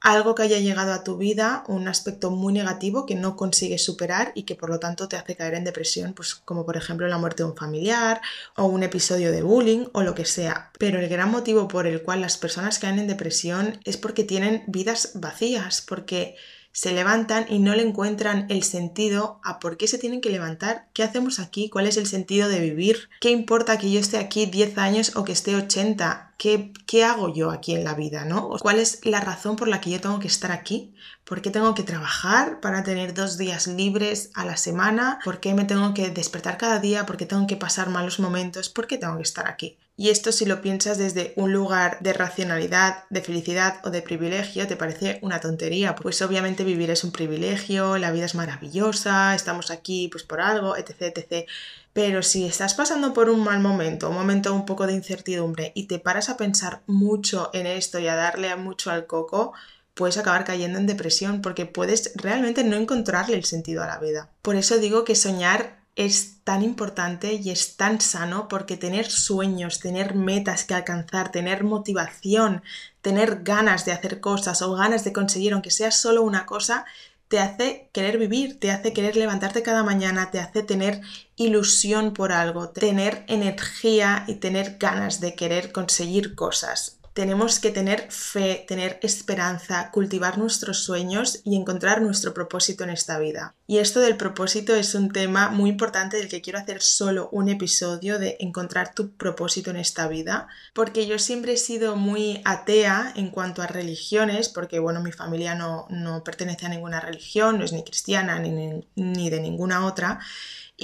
algo 0.00 0.34
que 0.34 0.42
haya 0.42 0.58
llegado 0.58 0.92
a 0.92 1.04
tu 1.04 1.18
vida, 1.18 1.64
un 1.68 1.86
aspecto 1.86 2.30
muy 2.30 2.52
negativo 2.52 3.04
que 3.04 3.14
no 3.14 3.36
consigues 3.36 3.84
superar 3.84 4.32
y 4.34 4.44
que 4.44 4.54
por 4.54 4.70
lo 4.70 4.78
tanto 4.78 5.08
te 5.08 5.16
hace 5.16 5.36
caer 5.36 5.54
en 5.54 5.64
depresión, 5.64 6.14
pues 6.14 6.34
como 6.34 6.64
por 6.64 6.76
ejemplo 6.76 7.06
la 7.06 7.18
muerte 7.18 7.42
de 7.42 7.50
un 7.50 7.56
familiar 7.56 8.20
o 8.56 8.64
un 8.64 8.82
episodio 8.82 9.30
de 9.30 9.42
bullying 9.42 9.86
o 9.92 10.02
lo 10.02 10.14
que 10.14 10.24
sea. 10.24 10.70
Pero 10.78 10.98
el 10.98 11.08
gran 11.08 11.30
motivo 11.30 11.68
por 11.68 11.86
el 11.86 12.02
cual 12.02 12.22
las 12.22 12.38
personas 12.38 12.78
caen 12.78 12.98
en 12.98 13.08
depresión 13.08 13.78
es 13.84 13.96
porque 13.98 14.24
tienen 14.24 14.64
vidas 14.66 15.12
vacías, 15.14 15.82
porque 15.82 16.36
se 16.72 16.92
levantan 16.92 17.46
y 17.48 17.58
no 17.58 17.74
le 17.74 17.82
encuentran 17.82 18.46
el 18.48 18.62
sentido 18.62 19.40
a 19.42 19.58
por 19.58 19.76
qué 19.76 19.88
se 19.88 19.98
tienen 19.98 20.20
que 20.20 20.30
levantar, 20.30 20.88
qué 20.92 21.02
hacemos 21.02 21.38
aquí, 21.38 21.68
cuál 21.68 21.86
es 21.86 21.96
el 21.96 22.06
sentido 22.06 22.48
de 22.48 22.60
vivir, 22.60 23.08
qué 23.20 23.30
importa 23.30 23.78
que 23.78 23.90
yo 23.90 23.98
esté 23.98 24.18
aquí 24.18 24.46
10 24.46 24.78
años 24.78 25.16
o 25.16 25.24
que 25.24 25.32
esté 25.32 25.56
80, 25.56 26.34
¿qué, 26.38 26.72
¿qué 26.86 27.04
hago 27.04 27.32
yo 27.32 27.50
aquí 27.50 27.74
en 27.74 27.84
la 27.84 27.94
vida? 27.94 28.24
¿no? 28.24 28.50
¿Cuál 28.60 28.78
es 28.78 29.04
la 29.04 29.20
razón 29.20 29.56
por 29.56 29.68
la 29.68 29.80
que 29.80 29.90
yo 29.90 30.00
tengo 30.00 30.20
que 30.20 30.28
estar 30.28 30.52
aquí? 30.52 30.94
¿Por 31.24 31.42
qué 31.42 31.50
tengo 31.50 31.74
que 31.74 31.82
trabajar 31.82 32.60
para 32.60 32.82
tener 32.82 33.14
dos 33.14 33.36
días 33.36 33.66
libres 33.66 34.30
a 34.34 34.44
la 34.44 34.56
semana? 34.56 35.18
¿Por 35.24 35.40
qué 35.40 35.54
me 35.54 35.64
tengo 35.64 35.94
que 35.94 36.10
despertar 36.10 36.58
cada 36.58 36.78
día? 36.78 37.06
¿Por 37.06 37.16
qué 37.16 37.26
tengo 37.26 37.46
que 37.46 37.56
pasar 37.56 37.88
malos 37.88 38.20
momentos? 38.20 38.68
¿Por 38.68 38.86
qué 38.86 38.98
tengo 38.98 39.16
que 39.16 39.22
estar 39.22 39.48
aquí? 39.48 39.78
Y 40.00 40.08
esto 40.08 40.32
si 40.32 40.46
lo 40.46 40.62
piensas 40.62 40.96
desde 40.96 41.34
un 41.36 41.52
lugar 41.52 41.98
de 42.00 42.14
racionalidad, 42.14 43.04
de 43.10 43.20
felicidad 43.20 43.82
o 43.84 43.90
de 43.90 44.00
privilegio, 44.00 44.66
te 44.66 44.74
parece 44.74 45.18
una 45.20 45.40
tontería. 45.40 45.94
Pues 45.94 46.22
obviamente 46.22 46.64
vivir 46.64 46.88
es 46.88 47.04
un 47.04 47.12
privilegio, 47.12 47.98
la 47.98 48.10
vida 48.10 48.24
es 48.24 48.34
maravillosa, 48.34 49.34
estamos 49.34 49.70
aquí 49.70 50.08
pues 50.08 50.24
por 50.24 50.40
algo, 50.40 50.74
etc, 50.74 51.14
etc. 51.14 51.46
Pero 51.92 52.22
si 52.22 52.46
estás 52.46 52.72
pasando 52.72 53.12
por 53.12 53.28
un 53.28 53.44
mal 53.44 53.60
momento, 53.60 54.08
un 54.08 54.16
momento 54.16 54.54
un 54.54 54.64
poco 54.64 54.86
de 54.86 54.94
incertidumbre 54.94 55.72
y 55.74 55.84
te 55.84 55.98
paras 55.98 56.30
a 56.30 56.38
pensar 56.38 56.80
mucho 56.86 57.50
en 57.52 57.66
esto 57.66 57.98
y 57.98 58.08
a 58.08 58.16
darle 58.16 58.56
mucho 58.56 58.90
al 58.90 59.04
coco, 59.04 59.52
puedes 59.92 60.16
acabar 60.16 60.44
cayendo 60.44 60.78
en 60.78 60.86
depresión 60.86 61.42
porque 61.42 61.66
puedes 61.66 62.12
realmente 62.14 62.64
no 62.64 62.76
encontrarle 62.76 63.36
el 63.36 63.44
sentido 63.44 63.82
a 63.82 63.86
la 63.86 63.98
vida. 63.98 64.30
Por 64.40 64.56
eso 64.56 64.78
digo 64.78 65.04
que 65.04 65.14
soñar 65.14 65.79
es 66.06 66.42
tan 66.44 66.62
importante 66.62 67.34
y 67.34 67.50
es 67.50 67.76
tan 67.76 68.00
sano 68.00 68.48
porque 68.48 68.78
tener 68.78 69.10
sueños, 69.10 69.80
tener 69.80 70.14
metas 70.14 70.64
que 70.64 70.72
alcanzar, 70.72 71.30
tener 71.30 71.62
motivación, 71.62 72.62
tener 73.02 73.42
ganas 73.42 73.84
de 73.84 73.92
hacer 73.92 74.20
cosas 74.20 74.62
o 74.62 74.72
ganas 74.72 75.04
de 75.04 75.12
conseguir, 75.12 75.52
aunque 75.52 75.70
sea 75.70 75.90
solo 75.90 76.22
una 76.22 76.46
cosa, 76.46 76.86
te 77.28 77.38
hace 77.38 77.90
querer 77.92 78.16
vivir, 78.16 78.58
te 78.58 78.70
hace 78.70 78.94
querer 78.94 79.16
levantarte 79.16 79.62
cada 79.62 79.82
mañana, 79.82 80.30
te 80.30 80.40
hace 80.40 80.62
tener 80.62 81.02
ilusión 81.36 82.14
por 82.14 82.32
algo, 82.32 82.70
tener 82.70 83.24
energía 83.28 84.24
y 84.26 84.36
tener 84.36 84.78
ganas 84.78 85.20
de 85.20 85.34
querer 85.34 85.70
conseguir 85.70 86.34
cosas 86.34 86.99
tenemos 87.12 87.58
que 87.58 87.70
tener 87.70 88.10
fe, 88.10 88.64
tener 88.68 88.98
esperanza, 89.02 89.90
cultivar 89.90 90.38
nuestros 90.38 90.84
sueños 90.84 91.40
y 91.44 91.56
encontrar 91.56 92.02
nuestro 92.02 92.32
propósito 92.32 92.84
en 92.84 92.90
esta 92.90 93.18
vida. 93.18 93.54
Y 93.66 93.78
esto 93.78 94.00
del 94.00 94.16
propósito 94.16 94.74
es 94.74 94.94
un 94.94 95.10
tema 95.10 95.48
muy 95.48 95.70
importante 95.70 96.16
del 96.16 96.28
que 96.28 96.40
quiero 96.40 96.58
hacer 96.58 96.80
solo 96.82 97.28
un 97.32 97.48
episodio 97.48 98.18
de 98.18 98.36
encontrar 98.40 98.94
tu 98.94 99.16
propósito 99.16 99.70
en 99.70 99.76
esta 99.76 100.08
vida, 100.08 100.48
porque 100.72 101.06
yo 101.06 101.18
siempre 101.18 101.54
he 101.54 101.56
sido 101.56 101.96
muy 101.96 102.40
atea 102.44 103.12
en 103.16 103.30
cuanto 103.30 103.62
a 103.62 103.66
religiones, 103.66 104.48
porque 104.48 104.78
bueno, 104.78 105.02
mi 105.02 105.12
familia 105.12 105.54
no, 105.54 105.86
no 105.90 106.22
pertenece 106.22 106.66
a 106.66 106.70
ninguna 106.70 107.00
religión, 107.00 107.58
no 107.58 107.64
es 107.64 107.72
ni 107.72 107.82
cristiana 107.82 108.38
ni, 108.38 108.84
ni 108.94 109.30
de 109.30 109.40
ninguna 109.40 109.86
otra. 109.86 110.20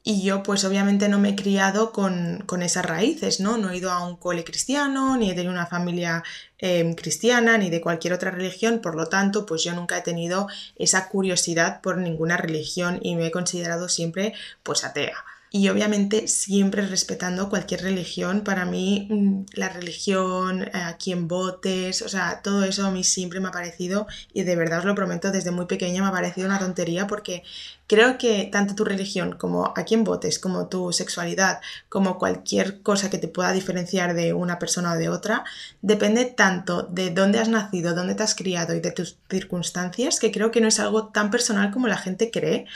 Y 0.04 0.22
yo 0.22 0.42
pues 0.42 0.64
obviamente 0.64 1.08
no 1.08 1.18
me 1.18 1.30
he 1.30 1.36
criado 1.36 1.92
con, 1.92 2.44
esas 2.62 2.84
raíces, 2.84 3.40
¿no? 3.40 3.56
No 3.56 3.70
he 3.70 3.78
ido 3.78 3.90
a 3.90 4.06
un 4.06 4.16
cole 4.16 4.44
cristiano, 4.44 5.16
ni 5.16 5.30
he 5.30 5.34
tenido 5.34 5.52
una 5.52 5.66
familia 5.66 6.22
em, 6.58 6.94
cristiana, 6.94 7.58
ni 7.58 7.70
de 7.70 7.80
cualquier 7.80 8.12
otra 8.12 8.30
religión, 8.30 8.80
por 8.80 8.94
lo 8.94 9.06
tanto 9.08 9.46
pues 9.46 9.64
yo 9.64 9.74
nunca 9.74 9.98
he 9.98 10.02
tenido 10.02 10.48
esa 10.76 11.08
curiosidad 11.08 11.80
por 11.80 11.98
ninguna 11.98 12.36
religión 12.36 12.98
y 13.02 13.16
me 13.16 13.26
he 13.26 13.30
considerado 13.30 13.88
siempre 13.88 14.34
pues 14.62 14.84
atea 14.84 15.24
y 15.50 15.68
obviamente 15.68 16.28
siempre 16.28 16.86
respetando 16.86 17.48
cualquier 17.48 17.82
religión. 17.82 18.42
Para 18.42 18.64
mí 18.64 19.08
mm, 19.10 19.44
la 19.54 19.68
religión, 19.68 20.62
eh, 20.64 20.70
a 20.74 20.96
quien 20.96 21.28
votes, 21.28 22.02
o 22.02 22.08
sea, 22.08 22.42
todo 22.42 22.64
eso 22.64 22.86
a 22.86 22.90
mí 22.90 23.04
siempre 23.04 23.40
me 23.40 23.48
ha 23.48 23.52
parecido 23.52 24.06
y 24.32 24.42
de 24.42 24.56
verdad 24.56 24.80
os 24.80 24.84
lo 24.84 24.94
prometo, 24.94 25.30
desde 25.30 25.50
muy 25.50 25.66
pequeña 25.66 26.02
me 26.02 26.08
ha 26.08 26.12
parecido 26.12 26.46
una 26.46 26.58
tontería 26.58 27.06
porque 27.06 27.42
creo 27.86 28.18
que 28.18 28.48
tanto 28.50 28.74
tu 28.74 28.84
religión 28.84 29.36
como 29.38 29.72
a 29.76 29.84
quien 29.84 30.04
votes, 30.04 30.38
como 30.38 30.68
tu 30.68 30.92
sexualidad, 30.92 31.60
como 31.88 32.18
cualquier 32.18 32.82
cosa 32.82 33.10
que 33.10 33.18
te 33.18 33.28
pueda 33.28 33.52
diferenciar 33.52 34.14
de 34.14 34.32
una 34.32 34.58
persona 34.58 34.92
o 34.92 34.96
de 34.96 35.08
otra, 35.08 35.44
depende 35.82 36.24
tanto 36.24 36.82
de 36.82 37.10
dónde 37.10 37.38
has 37.38 37.48
nacido, 37.48 37.94
dónde 37.94 38.14
te 38.14 38.22
has 38.24 38.34
criado 38.34 38.74
y 38.74 38.80
de 38.80 38.90
tus 38.92 39.16
circunstancias 39.30 40.18
que 40.18 40.32
creo 40.32 40.50
que 40.50 40.60
no 40.60 40.68
es 40.68 40.80
algo 40.80 41.08
tan 41.08 41.30
personal 41.30 41.70
como 41.70 41.88
la 41.88 41.98
gente 41.98 42.30
cree. 42.30 42.66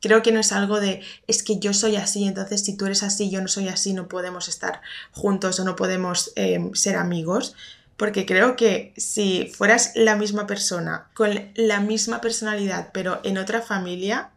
Creo 0.00 0.22
que 0.22 0.32
no 0.32 0.40
es 0.40 0.52
algo 0.52 0.80
de 0.80 1.02
es 1.26 1.42
que 1.42 1.58
yo 1.58 1.74
soy 1.74 1.96
así, 1.96 2.24
entonces 2.24 2.64
si 2.64 2.76
tú 2.76 2.86
eres 2.86 3.02
así, 3.02 3.30
yo 3.30 3.40
no 3.40 3.48
soy 3.48 3.68
así, 3.68 3.92
no 3.92 4.08
podemos 4.08 4.48
estar 4.48 4.80
juntos 5.12 5.60
o 5.60 5.64
no 5.64 5.76
podemos 5.76 6.32
em, 6.36 6.74
ser 6.74 6.96
amigos. 6.96 7.54
Porque 7.96 8.24
creo 8.24 8.56
que 8.56 8.94
si 8.96 9.52
fueras 9.54 9.92
la 9.94 10.16
misma 10.16 10.46
persona, 10.46 11.08
con 11.12 11.50
la 11.54 11.80
misma 11.80 12.22
personalidad, 12.22 12.88
pero 12.94 13.20
en 13.24 13.36
otra 13.36 13.60
familia, 13.60 14.30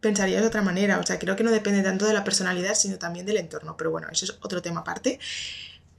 pensarías 0.00 0.42
de 0.42 0.48
otra 0.48 0.62
manera. 0.62 0.98
O 0.98 1.06
sea, 1.06 1.18
creo 1.18 1.36
que 1.36 1.44
no 1.44 1.50
depende 1.50 1.82
tanto 1.82 2.06
de 2.06 2.14
la 2.14 2.24
personalidad, 2.24 2.74
sino 2.74 2.98
también 2.98 3.26
del 3.26 3.36
entorno. 3.36 3.76
Pero 3.76 3.90
bueno, 3.90 4.08
eso 4.10 4.24
es 4.24 4.38
otro 4.40 4.62
tema 4.62 4.80
aparte. 4.80 5.18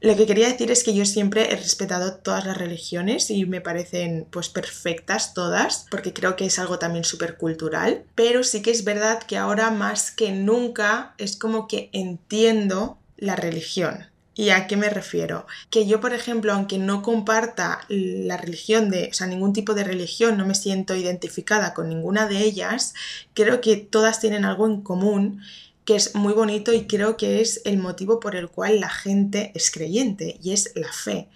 Lo 0.01 0.15
que 0.15 0.25
quería 0.25 0.47
decir 0.47 0.71
es 0.71 0.83
que 0.83 0.95
yo 0.95 1.05
siempre 1.05 1.53
he 1.53 1.55
respetado 1.55 2.15
todas 2.15 2.43
las 2.43 2.57
religiones 2.57 3.29
y 3.29 3.45
me 3.45 3.61
parecen 3.61 4.25
pues 4.31 4.49
perfectas 4.49 5.35
todas, 5.35 5.85
porque 5.91 6.11
creo 6.11 6.35
que 6.35 6.45
es 6.45 6.57
algo 6.57 6.79
también 6.79 7.03
súper 7.03 7.37
cultural, 7.37 8.03
pero 8.15 8.43
sí 8.43 8.63
que 8.63 8.71
es 8.71 8.83
verdad 8.83 9.21
que 9.21 9.37
ahora 9.37 9.69
más 9.69 10.09
que 10.09 10.31
nunca 10.31 11.13
es 11.19 11.37
como 11.37 11.67
que 11.67 11.91
entiendo 11.93 12.97
la 13.17 13.35
religión. 13.35 14.07
¿Y 14.33 14.49
a 14.49 14.65
qué 14.65 14.75
me 14.75 14.89
refiero? 14.89 15.45
Que 15.69 15.85
yo, 15.85 16.01
por 16.01 16.13
ejemplo, 16.13 16.51
aunque 16.51 16.79
no 16.79 17.03
comparta 17.03 17.81
la 17.89 18.37
religión 18.37 18.89
de, 18.89 19.09
o 19.11 19.13
sea, 19.13 19.27
ningún 19.27 19.53
tipo 19.53 19.75
de 19.75 19.83
religión, 19.83 20.35
no 20.35 20.47
me 20.47 20.55
siento 20.55 20.95
identificada 20.95 21.75
con 21.75 21.89
ninguna 21.89 22.25
de 22.25 22.39
ellas, 22.39 22.95
creo 23.35 23.61
que 23.61 23.75
todas 23.77 24.19
tienen 24.19 24.45
algo 24.45 24.65
en 24.65 24.81
común 24.81 25.41
que 25.85 25.95
es 25.95 26.15
muy 26.15 26.33
bonito 26.33 26.73
y 26.73 26.87
creo 26.87 27.17
que 27.17 27.41
es 27.41 27.61
el 27.65 27.77
motivo 27.77 28.19
por 28.19 28.35
el 28.35 28.49
cual 28.49 28.79
la 28.79 28.89
gente 28.89 29.51
es 29.55 29.71
creyente 29.71 30.37
y 30.41 30.53
es 30.53 30.71
la 30.75 30.91
fe. 30.91 31.27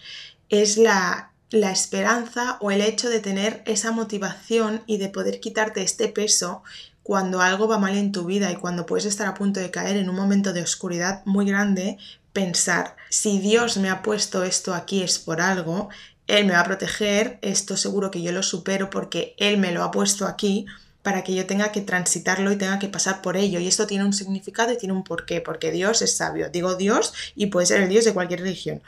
Es 0.49 0.77
la, 0.77 1.31
la 1.49 1.71
esperanza 1.71 2.57
o 2.61 2.71
el 2.71 2.81
hecho 2.81 3.09
de 3.09 3.19
tener 3.19 3.63
esa 3.65 3.91
motivación 3.91 4.83
y 4.85 4.97
de 4.97 5.09
poder 5.09 5.39
quitarte 5.39 5.81
este 5.81 6.07
peso 6.07 6.63
cuando 7.01 7.41
algo 7.41 7.67
va 7.67 7.77
mal 7.77 7.95
en 7.95 8.11
tu 8.11 8.25
vida 8.25 8.51
y 8.51 8.55
cuando 8.55 8.85
puedes 8.85 9.05
estar 9.05 9.27
a 9.27 9.35
punto 9.35 9.59
de 9.59 9.71
caer 9.71 9.95
en 9.97 10.09
un 10.09 10.15
momento 10.15 10.53
de 10.53 10.61
oscuridad 10.61 11.21
muy 11.25 11.45
grande, 11.45 11.97
pensar, 12.33 12.95
si 13.09 13.39
Dios 13.39 13.77
me 13.77 13.89
ha 13.89 14.01
puesto 14.01 14.43
esto 14.43 14.73
aquí 14.73 15.03
es 15.03 15.19
por 15.19 15.39
algo, 15.39 15.89
Él 16.27 16.45
me 16.45 16.53
va 16.53 16.61
a 16.61 16.65
proteger, 16.65 17.37
esto 17.41 17.77
seguro 17.77 18.09
que 18.09 18.21
yo 18.21 18.31
lo 18.31 18.41
supero 18.41 18.89
porque 18.89 19.35
Él 19.37 19.57
me 19.57 19.71
lo 19.71 19.83
ha 19.83 19.91
puesto 19.91 20.25
aquí 20.25 20.65
para 21.05 21.23
que 21.23 21.35
yo 21.35 21.45
tenga 21.45 21.71
que 21.71 21.81
transitarlo 21.81 22.51
y 22.51 22.55
tenga 22.55 22.79
que 22.79 22.87
pasar 22.87 23.21
por 23.21 23.37
ello. 23.37 23.59
Y 23.59 23.67
esto 23.67 23.85
tiene 23.85 24.03
un 24.03 24.11
significado 24.11 24.73
y 24.73 24.77
tiene 24.77 24.95
un 24.95 25.03
porqué, 25.03 25.39
porque 25.39 25.69
Dios 25.69 26.01
es 26.01 26.17
sabio. 26.17 26.49
Digo 26.49 26.73
Dios 26.73 27.13
y 27.35 27.45
puede 27.45 27.67
ser 27.67 27.81
el 27.81 27.89
Dios 27.89 28.05
de 28.05 28.13
cualquier 28.15 28.39
religión. 28.41 28.81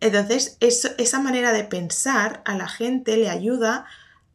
Entonces, 0.00 0.56
esa 0.58 1.20
manera 1.20 1.52
de 1.52 1.62
pensar 1.62 2.42
a 2.44 2.56
la 2.56 2.66
gente 2.66 3.16
le 3.16 3.30
ayuda 3.30 3.86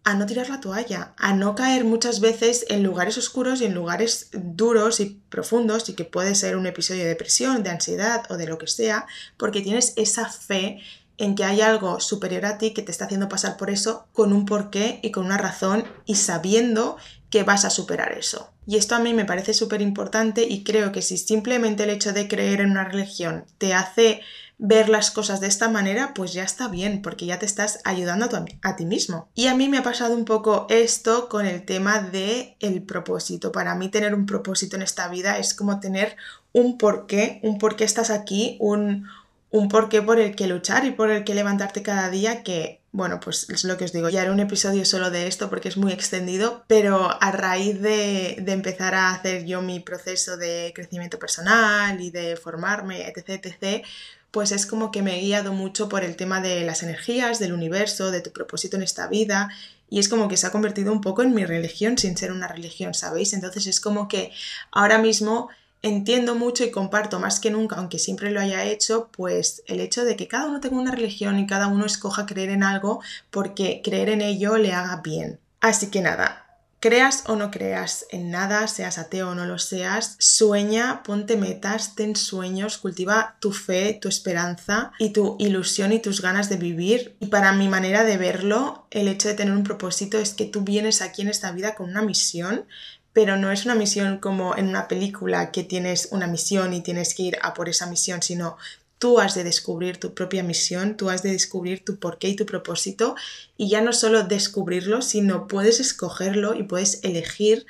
a 0.05 0.13
no 0.13 0.25
tirar 0.25 0.47
la 0.47 0.61
toalla, 0.61 1.11
a 1.17 1.33
no 1.33 1.55
caer 1.55 1.83
muchas 1.83 2.21
veces 2.21 2.65
en 2.69 2.83
lugares 2.83 3.17
oscuros 3.17 3.59
y 3.59 3.65
en 3.65 3.73
lugares 3.73 4.29
duros 4.31 5.01
y 5.01 5.19
profundos 5.27 5.89
y 5.89 5.93
que 5.93 6.05
puede 6.05 6.35
ser 6.35 6.55
un 6.55 6.67
episodio 6.67 7.03
de 7.03 7.09
depresión, 7.09 7.63
de 7.63 7.71
ansiedad 7.71 8.23
o 8.29 8.37
de 8.37 8.47
lo 8.47 8.57
que 8.57 8.67
sea, 8.67 9.07
porque 9.35 9.59
tienes 9.59 9.91
esa 9.97 10.29
fe 10.29 10.79
en 11.17 11.35
que 11.35 11.43
hay 11.43 11.61
algo 11.61 11.99
superior 11.99 12.45
a 12.45 12.57
ti 12.57 12.71
que 12.71 12.81
te 12.81 12.91
está 12.91 13.05
haciendo 13.05 13.29
pasar 13.29 13.57
por 13.57 13.69
eso 13.69 14.07
con 14.13 14.33
un 14.33 14.45
porqué 14.45 14.99
y 15.01 15.11
con 15.11 15.25
una 15.25 15.37
razón 15.37 15.85
y 16.05 16.15
sabiendo 16.15 16.97
que 17.29 17.43
vas 17.43 17.65
a 17.65 17.69
superar 17.69 18.13
eso. 18.13 18.51
Y 18.67 18.77
esto 18.77 18.95
a 18.95 18.99
mí 18.99 19.13
me 19.13 19.25
parece 19.25 19.53
súper 19.53 19.81
importante 19.81 20.45
y 20.47 20.63
creo 20.63 20.91
que 20.91 21.01
si 21.01 21.17
simplemente 21.17 21.83
el 21.83 21.89
hecho 21.91 22.13
de 22.13 22.27
creer 22.27 22.61
en 22.61 22.71
una 22.71 22.85
religión 22.85 23.45
te 23.57 23.73
hace 23.73 24.21
ver 24.57 24.89
las 24.89 25.11
cosas 25.11 25.41
de 25.41 25.47
esta 25.47 25.69
manera, 25.69 26.13
pues 26.13 26.33
ya 26.33 26.43
está 26.43 26.69
bien, 26.69 27.01
porque 27.01 27.25
ya 27.25 27.39
te 27.39 27.45
estás 27.45 27.79
ayudando 27.83 28.29
a, 28.61 28.75
ti 28.75 28.85
mismo. 28.85 29.27
Y 29.35 29.47
a 29.47 29.55
mí 29.55 29.67
me 29.67 29.79
ha 29.79 29.83
pasado 29.83 30.15
un 30.15 30.25
poco 30.25 30.65
esto 30.69 31.27
con 31.27 31.45
el 31.45 31.65
tema 31.65 31.99
de 31.99 32.55
el 32.59 32.81
propósito. 32.83 33.51
Para 33.51 33.75
mí 33.75 33.89
tener 33.89 34.15
un 34.15 34.25
propósito 34.25 34.77
en 34.77 34.81
esta 34.81 35.07
vida 35.09 35.37
es 35.37 35.53
como 35.53 35.79
tener 35.79 36.15
un 36.53 36.77
porqué, 36.77 37.39
un 37.43 37.57
por 37.57 37.75
qué 37.75 37.83
estás 37.83 38.09
aquí, 38.09 38.55
un, 38.61 39.07
un 39.55 39.69
porqué 39.69 40.01
por 40.01 40.19
el 40.19 40.35
que 40.35 40.47
luchar 40.47 40.85
y 40.85 40.91
por 40.91 41.09
el 41.09 41.23
que 41.23 41.33
levantarte 41.33 41.81
cada 41.81 42.09
día 42.09 42.43
que 42.43 42.81
bueno, 42.91 43.19
pues 43.19 43.49
es 43.49 43.65
lo 43.65 43.75
que 43.75 43.83
os 43.83 43.91
digo, 43.91 44.07
ya 44.07 44.21
era 44.21 44.31
un 44.31 44.39
episodio 44.39 44.85
solo 44.85 45.11
de 45.11 45.27
esto 45.27 45.49
porque 45.49 45.67
es 45.67 45.75
muy 45.75 45.91
extendido, 45.91 46.63
pero 46.67 47.09
a 47.21 47.31
raíz 47.31 47.81
de, 47.81 48.41
empezar 48.47 48.95
a 48.95 49.11
hacer 49.11 49.45
yo 49.45 49.61
mi 49.61 49.81
proceso 49.81 50.37
de 50.37 50.71
crecimiento 50.73 51.19
personal 51.19 51.99
y 51.99 52.09
de 52.09 52.37
formarme, 52.37 53.05
etc., 53.09 53.45
etc., 53.45 53.85
pues 54.31 54.53
es 54.53 54.65
como 54.65 54.91
que 54.91 55.01
me 55.01 55.17
he 55.17 55.21
guiado 55.21 55.51
mucho 55.51 55.89
por 55.89 56.05
el 56.05 56.15
tema 56.15 56.39
de 56.39 56.61
las 56.61 56.83
energías, 56.83 57.37
del 57.37 57.51
universo, 57.51 58.11
de 58.11 58.21
tu 58.21 58.31
propósito 58.31 58.77
en 58.77 58.83
esta 58.83 59.07
vida, 59.07 59.49
y 59.89 59.99
es 59.99 60.07
como 60.07 60.29
que 60.29 60.37
se 60.37 60.47
ha 60.47 60.51
convertido 60.51 60.93
un 60.93 61.01
poco 61.01 61.21
en 61.21 61.33
mi 61.33 61.43
religión 61.43 61.97
sin 61.97 62.15
ser 62.15 62.31
una 62.31 62.47
religión, 62.47 62.93
¿sabéis? 62.93 63.33
Entonces 63.33 63.67
es 63.67 63.81
como 63.81 64.07
que 64.07 64.31
ahora 64.71 64.99
mismo 64.99 65.49
entiendo 65.85 66.33
mucho 66.33 66.63
y 66.63 66.71
comparto 66.71 67.19
más 67.19 67.39
que 67.39 67.51
nunca, 67.51 67.75
aunque 67.75 67.99
siempre 67.99 68.31
lo 68.31 68.41
haya 68.41 68.65
hecho, 68.65 69.09
pues 69.15 69.61
el 69.67 69.79
hecho 69.79 70.03
de 70.03 70.15
que 70.15 70.27
cada 70.27 70.47
uno 70.47 70.59
tenga 70.59 70.77
una 70.77 70.91
religión 70.91 71.37
y 71.37 71.45
cada 71.45 71.67
uno 71.67 71.85
escoja 71.85 72.25
creer 72.25 72.49
en 72.49 72.63
algo 72.63 73.01
porque 73.29 73.81
creer 73.83 74.09
en 74.09 74.21
ello 74.21 74.57
le 74.57 74.73
haga 74.73 75.01
bien. 75.03 75.39
Así 75.61 75.91
que 75.91 76.01
nada, 76.01 76.45
Creas 76.85 77.23
o 77.27 77.35
no 77.35 77.49
creas 77.49 78.05
en 78.11 78.29
nada, 78.29 78.67
seas 78.67 78.99
ateo 78.99 79.29
o 79.29 79.33
no 79.33 79.47
lo 79.47 79.57
seas, 79.57 80.17
sueña, 80.19 81.01
ponte 81.01 81.35
metas, 81.35 81.95
ten 81.95 82.15
sueños, 82.15 82.77
cultiva 82.77 83.37
tu 83.39 83.51
fe, 83.51 83.97
tu 83.99 84.07
esperanza 84.07 84.91
y 84.99 85.09
tu 85.09 85.35
ilusión 85.39 85.93
y 85.93 85.99
tus 85.99 86.21
ganas 86.21 86.47
de 86.47 86.57
vivir. 86.57 87.15
Y 87.19 87.27
para 87.27 87.53
mi 87.53 87.69
manera 87.69 88.03
de 88.03 88.17
verlo, 88.17 88.85
el 88.91 89.07
hecho 89.07 89.29
de 89.29 89.33
tener 89.33 89.55
un 89.55 89.63
propósito 89.63 90.19
es 90.19 90.35
que 90.35 90.45
tú 90.45 90.61
vienes 90.61 91.01
aquí 91.01 91.23
en 91.23 91.29
esta 91.29 91.51
vida 91.51 91.73
con 91.73 91.89
una 91.89 92.03
misión, 92.03 92.67
pero 93.15 93.37
no 93.37 93.49
es 93.49 93.63
una 93.63 93.75
misión 93.75 94.17
como 94.17 94.57
en 94.57 94.67
una 94.67 94.89
película 94.89 95.49
que 95.53 95.63
tienes 95.63 96.09
una 96.11 96.27
misión 96.27 96.73
y 96.73 96.81
tienes 96.81 97.15
que 97.15 97.23
ir 97.23 97.37
a 97.41 97.53
por 97.53 97.69
esa 97.69 97.85
misión, 97.85 98.21
sino 98.21 98.57
Tú 98.97 99.19
has 99.19 99.35
de 99.35 99.43
descubrir 99.43 99.97
tu 99.97 100.13
propia 100.13 100.41
misión, 100.41 100.95
tú 100.95 101.09
has 101.09 101.21
de 101.21 101.31
descubrir 101.31 101.83
tu 101.83 101.97
porqué 101.99 102.29
y 102.29 102.35
tu 102.35 102.45
propósito 102.45 103.15
y 103.57 103.69
ya 103.69 103.81
no 103.81 103.91
solo 103.91 104.23
descubrirlo, 104.23 105.01
sino 105.01 105.47
puedes 105.47 105.81
escogerlo 105.81 106.55
y 106.55 106.63
puedes 106.63 107.03
elegir 107.03 107.65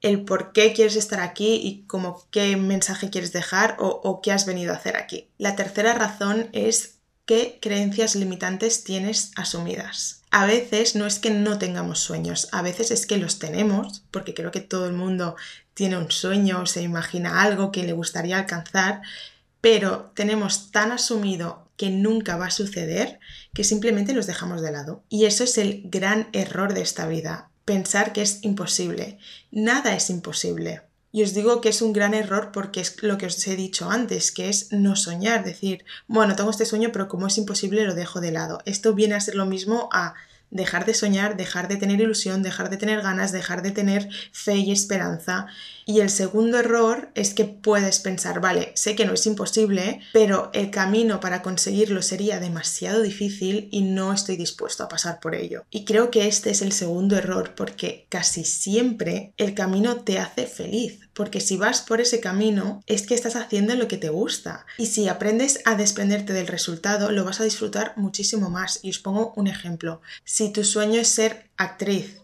el 0.00 0.24
por 0.24 0.52
qué 0.52 0.72
quieres 0.72 0.96
estar 0.96 1.20
aquí 1.20 1.60
y 1.62 1.82
como 1.86 2.26
qué 2.30 2.56
mensaje 2.56 3.10
quieres 3.10 3.32
dejar 3.32 3.76
o, 3.80 3.88
o 3.88 4.22
qué 4.22 4.32
has 4.32 4.46
venido 4.46 4.72
a 4.72 4.76
hacer 4.76 4.96
aquí. 4.96 5.28
La 5.36 5.56
tercera 5.56 5.92
razón 5.92 6.48
es 6.52 6.96
qué 7.26 7.58
creencias 7.60 8.16
limitantes 8.16 8.82
tienes 8.82 9.30
asumidas. 9.36 10.21
A 10.34 10.46
veces 10.46 10.96
no 10.96 11.04
es 11.04 11.18
que 11.18 11.30
no 11.30 11.58
tengamos 11.58 11.98
sueños, 11.98 12.48
a 12.52 12.62
veces 12.62 12.90
es 12.90 13.04
que 13.04 13.18
los 13.18 13.38
tenemos, 13.38 14.02
porque 14.10 14.32
creo 14.32 14.50
que 14.50 14.62
todo 14.62 14.86
el 14.86 14.94
mundo 14.94 15.36
tiene 15.74 15.98
un 15.98 16.10
sueño 16.10 16.62
o 16.62 16.66
se 16.66 16.80
imagina 16.80 17.42
algo 17.42 17.70
que 17.70 17.84
le 17.84 17.92
gustaría 17.92 18.38
alcanzar, 18.38 19.02
pero 19.60 20.10
tenemos 20.14 20.70
tan 20.70 20.90
asumido 20.90 21.68
que 21.76 21.90
nunca 21.90 22.38
va 22.38 22.46
a 22.46 22.50
suceder 22.50 23.20
que 23.52 23.62
simplemente 23.62 24.14
los 24.14 24.26
dejamos 24.26 24.62
de 24.62 24.72
lado. 24.72 25.04
Y 25.10 25.26
eso 25.26 25.44
es 25.44 25.58
el 25.58 25.82
gran 25.84 26.30
error 26.32 26.72
de 26.72 26.80
esta 26.80 27.06
vida, 27.06 27.50
pensar 27.66 28.14
que 28.14 28.22
es 28.22 28.42
imposible. 28.42 29.18
Nada 29.50 29.94
es 29.94 30.08
imposible. 30.08 30.80
Y 31.12 31.22
os 31.22 31.34
digo 31.34 31.60
que 31.60 31.68
es 31.68 31.82
un 31.82 31.92
gran 31.92 32.14
error 32.14 32.50
porque 32.52 32.80
es 32.80 33.02
lo 33.02 33.18
que 33.18 33.26
os 33.26 33.46
he 33.46 33.54
dicho 33.54 33.90
antes, 33.90 34.32
que 34.32 34.48
es 34.48 34.72
no 34.72 34.96
soñar, 34.96 35.44
decir, 35.44 35.84
bueno, 36.06 36.34
tengo 36.34 36.50
este 36.50 36.64
sueño, 36.64 36.90
pero 36.90 37.06
como 37.06 37.26
es 37.26 37.36
imposible 37.36 37.84
lo 37.84 37.94
dejo 37.94 38.20
de 38.22 38.32
lado. 38.32 38.60
Esto 38.64 38.94
viene 38.94 39.14
a 39.14 39.20
ser 39.20 39.34
lo 39.34 39.44
mismo 39.44 39.90
a 39.92 40.14
dejar 40.50 40.84
de 40.86 40.94
soñar, 40.94 41.36
dejar 41.36 41.66
de 41.68 41.76
tener 41.76 42.00
ilusión, 42.00 42.42
dejar 42.42 42.70
de 42.70 42.76
tener 42.76 43.02
ganas, 43.02 43.32
dejar 43.32 43.62
de 43.62 43.72
tener 43.72 44.08
fe 44.32 44.56
y 44.56 44.70
esperanza. 44.70 45.46
Y 45.84 46.00
el 46.00 46.10
segundo 46.10 46.58
error 46.58 47.10
es 47.14 47.34
que 47.34 47.44
puedes 47.44 47.98
pensar, 48.00 48.40
vale, 48.40 48.72
sé 48.74 48.94
que 48.94 49.04
no 49.04 49.14
es 49.14 49.26
imposible, 49.26 50.00
pero 50.12 50.50
el 50.54 50.70
camino 50.70 51.20
para 51.20 51.42
conseguirlo 51.42 52.02
sería 52.02 52.40
demasiado 52.40 53.02
difícil 53.02 53.68
y 53.70 53.82
no 53.82 54.12
estoy 54.12 54.36
dispuesto 54.36 54.84
a 54.84 54.88
pasar 54.88 55.20
por 55.20 55.34
ello. 55.34 55.64
Y 55.70 55.84
creo 55.84 56.10
que 56.10 56.26
este 56.26 56.50
es 56.50 56.62
el 56.62 56.72
segundo 56.72 57.16
error 57.16 57.54
porque 57.54 58.06
casi 58.08 58.44
siempre 58.44 59.32
el 59.36 59.54
camino 59.54 59.96
te 59.96 60.18
hace 60.18 60.46
feliz, 60.46 61.00
porque 61.14 61.40
si 61.40 61.56
vas 61.56 61.80
por 61.82 62.00
ese 62.00 62.20
camino 62.20 62.82
es 62.86 63.06
que 63.06 63.14
estás 63.14 63.36
haciendo 63.36 63.74
lo 63.74 63.88
que 63.88 63.98
te 63.98 64.08
gusta 64.08 64.66
y 64.78 64.86
si 64.86 65.08
aprendes 65.08 65.60
a 65.64 65.74
desprenderte 65.74 66.32
del 66.32 66.46
resultado 66.46 67.10
lo 67.10 67.24
vas 67.24 67.40
a 67.40 67.44
disfrutar 67.44 67.94
muchísimo 67.96 68.50
más. 68.50 68.80
Y 68.82 68.90
os 68.90 68.98
pongo 68.98 69.32
un 69.36 69.46
ejemplo. 69.46 70.00
Si 70.24 70.52
tu 70.52 70.64
sueño 70.64 71.00
es 71.00 71.08
ser 71.08 71.50
actriz 71.56 72.22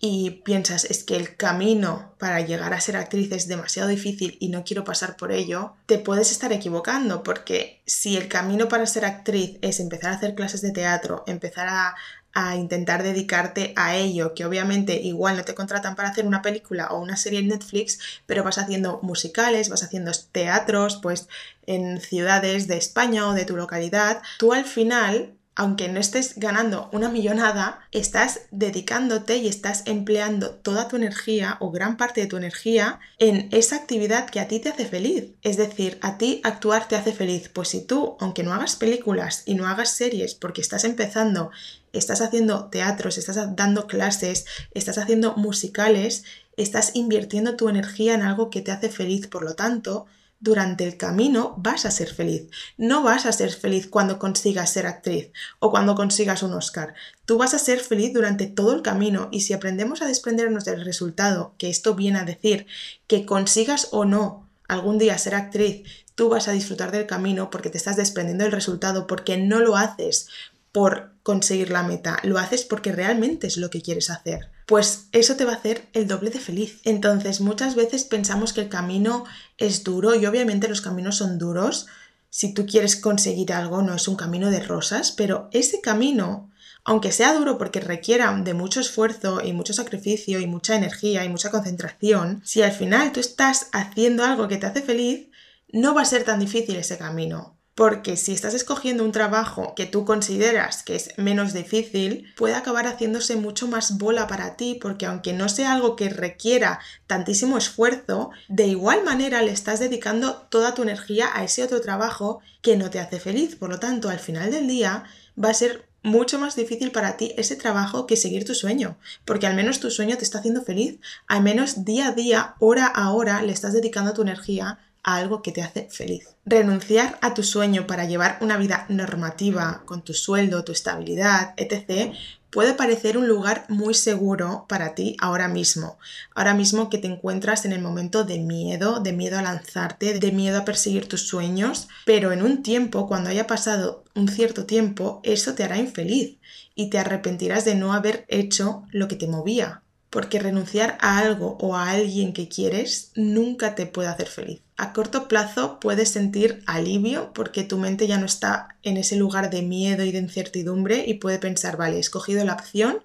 y 0.00 0.42
piensas 0.44 0.84
es 0.84 1.04
que 1.04 1.16
el 1.16 1.36
camino 1.36 2.14
para 2.18 2.40
llegar 2.40 2.74
a 2.74 2.80
ser 2.80 2.96
actriz 2.96 3.32
es 3.32 3.48
demasiado 3.48 3.88
difícil 3.88 4.36
y 4.40 4.48
no 4.48 4.64
quiero 4.64 4.84
pasar 4.84 5.16
por 5.16 5.32
ello, 5.32 5.74
te 5.86 5.98
puedes 5.98 6.30
estar 6.30 6.52
equivocando 6.52 7.22
porque 7.22 7.82
si 7.86 8.16
el 8.16 8.28
camino 8.28 8.68
para 8.68 8.86
ser 8.86 9.04
actriz 9.04 9.58
es 9.62 9.80
empezar 9.80 10.12
a 10.12 10.16
hacer 10.16 10.34
clases 10.34 10.60
de 10.60 10.72
teatro, 10.72 11.24
empezar 11.26 11.68
a, 11.68 11.94
a 12.34 12.56
intentar 12.56 13.02
dedicarte 13.02 13.72
a 13.76 13.96
ello, 13.96 14.34
que 14.34 14.44
obviamente 14.44 15.00
igual 15.00 15.38
no 15.38 15.44
te 15.44 15.54
contratan 15.54 15.96
para 15.96 16.10
hacer 16.10 16.26
una 16.26 16.42
película 16.42 16.88
o 16.88 17.00
una 17.00 17.16
serie 17.16 17.38
en 17.38 17.48
Netflix, 17.48 17.98
pero 18.26 18.44
vas 18.44 18.58
haciendo 18.58 19.00
musicales, 19.02 19.70
vas 19.70 19.82
haciendo 19.82 20.12
teatros, 20.32 20.96
pues 21.02 21.28
en 21.64 21.98
ciudades 22.02 22.68
de 22.68 22.76
España 22.76 23.26
o 23.26 23.32
de 23.32 23.46
tu 23.46 23.56
localidad, 23.56 24.20
tú 24.38 24.52
al 24.52 24.66
final 24.66 25.36
aunque 25.56 25.88
no 25.88 25.98
estés 25.98 26.34
ganando 26.36 26.90
una 26.92 27.08
millonada, 27.08 27.80
estás 27.90 28.42
dedicándote 28.50 29.38
y 29.38 29.48
estás 29.48 29.82
empleando 29.86 30.50
toda 30.50 30.86
tu 30.86 30.96
energía 30.96 31.56
o 31.60 31.70
gran 31.70 31.96
parte 31.96 32.20
de 32.20 32.26
tu 32.26 32.36
energía 32.36 33.00
en 33.18 33.48
esa 33.52 33.76
actividad 33.76 34.28
que 34.28 34.38
a 34.38 34.48
ti 34.48 34.60
te 34.60 34.68
hace 34.68 34.84
feliz. 34.84 35.30
Es 35.42 35.56
decir, 35.56 35.98
a 36.02 36.18
ti 36.18 36.42
actuar 36.44 36.86
te 36.86 36.94
hace 36.94 37.12
feliz. 37.12 37.48
Pues 37.48 37.68
si 37.68 37.80
tú, 37.80 38.18
aunque 38.20 38.42
no 38.42 38.52
hagas 38.52 38.76
películas 38.76 39.44
y 39.46 39.54
no 39.54 39.66
hagas 39.66 39.96
series 39.96 40.34
porque 40.34 40.60
estás 40.60 40.84
empezando, 40.84 41.50
estás 41.94 42.20
haciendo 42.20 42.66
teatros, 42.66 43.16
estás 43.16 43.56
dando 43.56 43.86
clases, 43.86 44.44
estás 44.74 44.98
haciendo 44.98 45.36
musicales, 45.36 46.24
estás 46.58 46.90
invirtiendo 46.94 47.56
tu 47.56 47.70
energía 47.70 48.14
en 48.14 48.20
algo 48.20 48.50
que 48.50 48.60
te 48.60 48.72
hace 48.72 48.90
feliz. 48.90 49.26
Por 49.26 49.42
lo 49.42 49.54
tanto, 49.54 50.06
durante 50.40 50.84
el 50.84 50.96
camino 50.96 51.54
vas 51.58 51.86
a 51.86 51.90
ser 51.90 52.12
feliz. 52.12 52.48
No 52.76 53.02
vas 53.02 53.26
a 53.26 53.32
ser 53.32 53.52
feliz 53.52 53.86
cuando 53.88 54.18
consigas 54.18 54.70
ser 54.70 54.86
actriz 54.86 55.30
o 55.58 55.70
cuando 55.70 55.94
consigas 55.94 56.42
un 56.42 56.52
Oscar. 56.54 56.94
Tú 57.24 57.38
vas 57.38 57.54
a 57.54 57.58
ser 57.58 57.80
feliz 57.80 58.12
durante 58.12 58.46
todo 58.46 58.74
el 58.74 58.82
camino 58.82 59.28
y 59.32 59.40
si 59.40 59.52
aprendemos 59.52 60.02
a 60.02 60.06
desprendernos 60.06 60.64
del 60.64 60.84
resultado, 60.84 61.54
que 61.58 61.70
esto 61.70 61.94
viene 61.94 62.18
a 62.18 62.24
decir 62.24 62.66
que 63.06 63.24
consigas 63.26 63.88
o 63.92 64.04
no 64.04 64.46
algún 64.68 64.98
día 64.98 65.18
ser 65.18 65.34
actriz, 65.34 65.84
tú 66.14 66.28
vas 66.28 66.48
a 66.48 66.52
disfrutar 66.52 66.90
del 66.90 67.06
camino 67.06 67.50
porque 67.50 67.70
te 67.70 67.78
estás 67.78 67.96
desprendiendo 67.96 68.44
del 68.44 68.52
resultado, 68.52 69.06
porque 69.06 69.36
no 69.36 69.60
lo 69.60 69.76
haces 69.76 70.28
por 70.72 71.12
conseguir 71.22 71.70
la 71.70 71.82
meta, 71.82 72.18
lo 72.22 72.38
haces 72.38 72.64
porque 72.64 72.92
realmente 72.92 73.46
es 73.46 73.56
lo 73.56 73.70
que 73.70 73.80
quieres 73.80 74.10
hacer. 74.10 74.50
Pues 74.66 75.06
eso 75.12 75.36
te 75.36 75.44
va 75.44 75.52
a 75.52 75.56
hacer 75.56 75.88
el 75.92 76.08
doble 76.08 76.30
de 76.30 76.40
feliz. 76.40 76.80
Entonces, 76.84 77.40
muchas 77.40 77.76
veces 77.76 78.02
pensamos 78.02 78.52
que 78.52 78.62
el 78.62 78.68
camino 78.68 79.24
es 79.58 79.84
duro 79.84 80.16
y 80.16 80.26
obviamente 80.26 80.68
los 80.68 80.80
caminos 80.80 81.16
son 81.16 81.38
duros. 81.38 81.86
Si 82.30 82.52
tú 82.52 82.66
quieres 82.66 82.96
conseguir 82.96 83.52
algo, 83.52 83.82
no 83.82 83.94
es 83.94 84.08
un 84.08 84.16
camino 84.16 84.50
de 84.50 84.58
rosas, 84.60 85.12
pero 85.12 85.48
ese 85.52 85.80
camino, 85.80 86.50
aunque 86.84 87.12
sea 87.12 87.32
duro 87.34 87.58
porque 87.58 87.78
requiera 87.78 88.36
de 88.36 88.54
mucho 88.54 88.80
esfuerzo 88.80 89.40
y 89.40 89.52
mucho 89.52 89.72
sacrificio 89.72 90.40
y 90.40 90.48
mucha 90.48 90.74
energía 90.74 91.24
y 91.24 91.28
mucha 91.28 91.52
concentración, 91.52 92.42
si 92.44 92.62
al 92.62 92.72
final 92.72 93.12
tú 93.12 93.20
estás 93.20 93.68
haciendo 93.72 94.24
algo 94.24 94.48
que 94.48 94.56
te 94.56 94.66
hace 94.66 94.82
feliz, 94.82 95.28
no 95.72 95.94
va 95.94 96.02
a 96.02 96.06
ser 96.06 96.24
tan 96.24 96.40
difícil 96.40 96.74
ese 96.74 96.98
camino 96.98 97.56
porque 97.76 98.16
si 98.16 98.32
estás 98.32 98.54
escogiendo 98.54 99.04
un 99.04 99.12
trabajo 99.12 99.74
que 99.76 99.84
tú 99.84 100.06
consideras 100.06 100.82
que 100.82 100.96
es 100.96 101.10
menos 101.18 101.52
difícil, 101.52 102.32
puede 102.34 102.54
acabar 102.54 102.86
haciéndose 102.86 103.36
mucho 103.36 103.68
más 103.68 103.98
bola 103.98 104.26
para 104.26 104.56
ti, 104.56 104.78
porque 104.80 105.04
aunque 105.04 105.34
no 105.34 105.50
sea 105.50 105.74
algo 105.74 105.94
que 105.94 106.08
requiera 106.08 106.80
tantísimo 107.06 107.58
esfuerzo, 107.58 108.30
de 108.48 108.66
igual 108.66 109.04
manera 109.04 109.42
le 109.42 109.52
estás 109.52 109.78
dedicando 109.78 110.46
toda 110.48 110.72
tu 110.72 110.82
energía 110.82 111.28
a 111.34 111.44
ese 111.44 111.62
otro 111.62 111.82
trabajo 111.82 112.40
que 112.62 112.78
no 112.78 112.88
te 112.88 112.98
hace 112.98 113.20
feliz. 113.20 113.56
Por 113.56 113.68
lo 113.68 113.78
tanto, 113.78 114.08
al 114.08 114.20
final 114.20 114.50
del 114.50 114.68
día 114.68 115.04
va 115.38 115.50
a 115.50 115.54
ser 115.54 115.86
mucho 116.02 116.38
más 116.38 116.56
difícil 116.56 116.92
para 116.92 117.18
ti 117.18 117.34
ese 117.36 117.56
trabajo 117.56 118.06
que 118.06 118.16
seguir 118.16 118.46
tu 118.46 118.54
sueño, 118.54 118.96
porque 119.26 119.46
al 119.46 119.54
menos 119.54 119.80
tu 119.80 119.90
sueño 119.90 120.16
te 120.16 120.24
está 120.24 120.38
haciendo 120.38 120.62
feliz, 120.62 120.98
al 121.26 121.42
menos 121.42 121.84
día 121.84 122.08
a 122.08 122.12
día, 122.12 122.54
hora 122.58 122.86
a 122.86 123.10
hora, 123.10 123.42
le 123.42 123.52
estás 123.52 123.74
dedicando 123.74 124.14
tu 124.14 124.22
energía 124.22 124.78
algo 125.06 125.40
que 125.40 125.52
te 125.52 125.62
hace 125.62 125.88
feliz. 125.88 126.26
Renunciar 126.44 127.16
a 127.22 127.32
tu 127.32 127.42
sueño 127.44 127.86
para 127.86 128.04
llevar 128.04 128.38
una 128.40 128.58
vida 128.58 128.86
normativa 128.88 129.82
con 129.86 130.02
tu 130.02 130.12
sueldo, 130.12 130.64
tu 130.64 130.72
estabilidad, 130.72 131.54
etc., 131.56 132.12
puede 132.50 132.74
parecer 132.74 133.16
un 133.16 133.28
lugar 133.28 133.66
muy 133.68 133.94
seguro 133.94 134.66
para 134.68 134.94
ti 134.94 135.16
ahora 135.20 135.46
mismo. 135.46 135.98
Ahora 136.34 136.54
mismo 136.54 136.90
que 136.90 136.98
te 136.98 137.06
encuentras 137.06 137.64
en 137.64 137.72
el 137.72 137.80
momento 137.80 138.24
de 138.24 138.40
miedo, 138.40 138.98
de 139.00 139.12
miedo 139.12 139.38
a 139.38 139.42
lanzarte, 139.42 140.18
de 140.18 140.32
miedo 140.32 140.58
a 140.58 140.64
perseguir 140.64 141.08
tus 141.08 141.28
sueños, 141.28 141.86
pero 142.04 142.32
en 142.32 142.42
un 142.42 142.62
tiempo, 142.62 143.06
cuando 143.06 143.30
haya 143.30 143.46
pasado 143.46 144.04
un 144.14 144.28
cierto 144.28 144.66
tiempo, 144.66 145.20
eso 145.22 145.54
te 145.54 145.62
hará 145.62 145.78
infeliz 145.78 146.38
y 146.74 146.90
te 146.90 146.98
arrepentirás 146.98 147.64
de 147.64 147.76
no 147.76 147.92
haber 147.92 148.24
hecho 148.28 148.82
lo 148.90 149.06
que 149.06 149.16
te 149.16 149.28
movía, 149.28 149.82
porque 150.16 150.38
renunciar 150.38 150.96
a 151.02 151.18
algo 151.18 151.58
o 151.60 151.76
a 151.76 151.90
alguien 151.90 152.32
que 152.32 152.48
quieres 152.48 153.10
nunca 153.16 153.74
te 153.74 153.84
puede 153.84 154.08
hacer 154.08 154.28
feliz. 154.28 154.62
A 154.78 154.94
corto 154.94 155.28
plazo 155.28 155.78
puedes 155.78 156.08
sentir 156.08 156.62
alivio 156.64 157.34
porque 157.34 157.64
tu 157.64 157.76
mente 157.76 158.06
ya 158.06 158.16
no 158.16 158.24
está 158.24 158.78
en 158.82 158.96
ese 158.96 159.16
lugar 159.16 159.50
de 159.50 159.60
miedo 159.60 160.04
y 160.04 160.12
de 160.12 160.18
incertidumbre 160.18 161.04
y 161.06 161.14
puede 161.18 161.38
pensar, 161.38 161.76
vale, 161.76 161.98
he 161.98 162.00
escogido 162.00 162.42
la 162.46 162.54
opción 162.54 163.00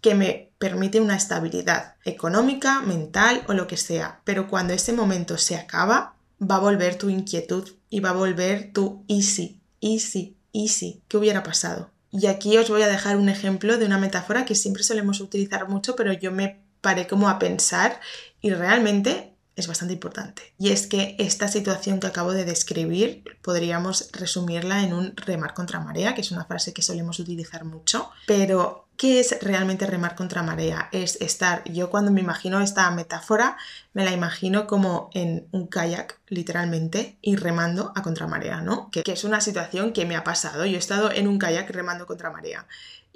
que 0.00 0.16
me 0.16 0.50
permite 0.58 1.00
una 1.00 1.14
estabilidad 1.14 1.94
económica, 2.04 2.80
mental 2.80 3.44
o 3.46 3.52
lo 3.52 3.68
que 3.68 3.76
sea, 3.76 4.20
pero 4.24 4.48
cuando 4.48 4.74
ese 4.74 4.92
momento 4.92 5.38
se 5.38 5.54
acaba, 5.54 6.16
va 6.42 6.56
a 6.56 6.58
volver 6.58 6.98
tu 6.98 7.10
inquietud 7.10 7.70
y 7.90 8.00
va 8.00 8.08
a 8.08 8.14
volver 8.14 8.72
tu 8.72 9.04
easy, 9.06 9.60
easy, 9.80 10.34
easy. 10.52 11.00
¿Qué 11.06 11.16
hubiera 11.16 11.44
pasado? 11.44 11.92
Y 12.10 12.26
aquí 12.26 12.56
os 12.56 12.70
voy 12.70 12.82
a 12.82 12.88
dejar 12.88 13.16
un 13.16 13.28
ejemplo 13.28 13.76
de 13.78 13.86
una 13.86 13.98
metáfora 13.98 14.44
que 14.44 14.54
siempre 14.54 14.82
solemos 14.82 15.20
utilizar 15.20 15.68
mucho, 15.68 15.96
pero 15.96 16.12
yo 16.12 16.32
me 16.32 16.60
paré 16.80 17.06
como 17.06 17.28
a 17.28 17.38
pensar 17.38 18.00
y 18.40 18.50
realmente 18.50 19.35
es 19.56 19.66
bastante 19.66 19.94
importante. 19.94 20.54
Y 20.58 20.70
es 20.70 20.86
que 20.86 21.16
esta 21.18 21.48
situación 21.48 21.98
que 21.98 22.06
acabo 22.06 22.32
de 22.32 22.44
describir 22.44 23.24
podríamos 23.42 24.10
resumirla 24.12 24.84
en 24.84 24.92
un 24.92 25.16
remar 25.16 25.54
contra 25.54 25.80
marea, 25.80 26.14
que 26.14 26.20
es 26.20 26.30
una 26.30 26.44
frase 26.44 26.72
que 26.72 26.82
solemos 26.82 27.18
utilizar 27.18 27.64
mucho, 27.64 28.10
pero 28.26 28.86
¿Qué 28.96 29.20
es 29.20 29.36
realmente 29.42 29.86
remar 29.86 30.14
contra 30.14 30.42
marea? 30.42 30.88
Es 30.90 31.20
estar, 31.20 31.62
yo 31.64 31.90
cuando 31.90 32.10
me 32.10 32.22
imagino 32.22 32.62
esta 32.62 32.90
metáfora, 32.90 33.58
me 33.92 34.04
la 34.04 34.12
imagino 34.12 34.66
como 34.66 35.10
en 35.12 35.46
un 35.52 35.66
kayak, 35.66 36.18
literalmente, 36.28 37.18
y 37.20 37.36
remando 37.36 37.92
a 37.94 38.02
contramarea, 38.02 38.62
¿no? 38.62 38.90
Que, 38.90 39.02
es 39.04 39.24
una 39.24 39.42
situación 39.42 39.92
que 39.92 40.06
me 40.06 40.16
ha 40.16 40.24
pasado. 40.24 40.64
Yo 40.64 40.76
he 40.76 40.78
estado 40.78 41.10
en 41.10 41.28
un 41.28 41.38
kayak 41.38 41.68
remando 41.70 42.06
contra 42.06 42.30
marea 42.30 42.66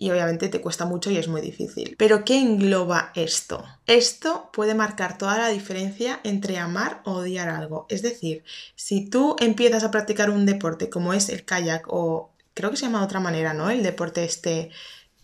y 0.00 0.10
obviamente 0.10 0.48
te 0.48 0.62
cuesta 0.62 0.86
mucho 0.86 1.10
y 1.10 1.18
es 1.18 1.28
muy 1.28 1.42
difícil. 1.42 1.94
Pero 1.98 2.24
¿qué 2.24 2.40
engloba 2.40 3.12
esto? 3.14 3.62
Esto 3.86 4.48
puede 4.50 4.74
marcar 4.74 5.18
toda 5.18 5.36
la 5.36 5.48
diferencia 5.48 6.20
entre 6.24 6.56
amar 6.56 7.02
o 7.04 7.16
odiar 7.16 7.50
algo. 7.50 7.84
Es 7.90 8.00
decir, 8.00 8.42
si 8.74 9.10
tú 9.10 9.36
empiezas 9.38 9.84
a 9.84 9.90
practicar 9.90 10.30
un 10.30 10.46
deporte 10.46 10.88
como 10.88 11.12
es 11.12 11.28
el 11.28 11.44
kayak 11.44 11.84
o 11.88 12.32
creo 12.54 12.70
que 12.70 12.78
se 12.78 12.86
llama 12.86 13.00
de 13.00 13.04
otra 13.04 13.20
manera, 13.20 13.52
¿no? 13.52 13.68
El 13.68 13.82
deporte 13.82 14.24
este 14.24 14.70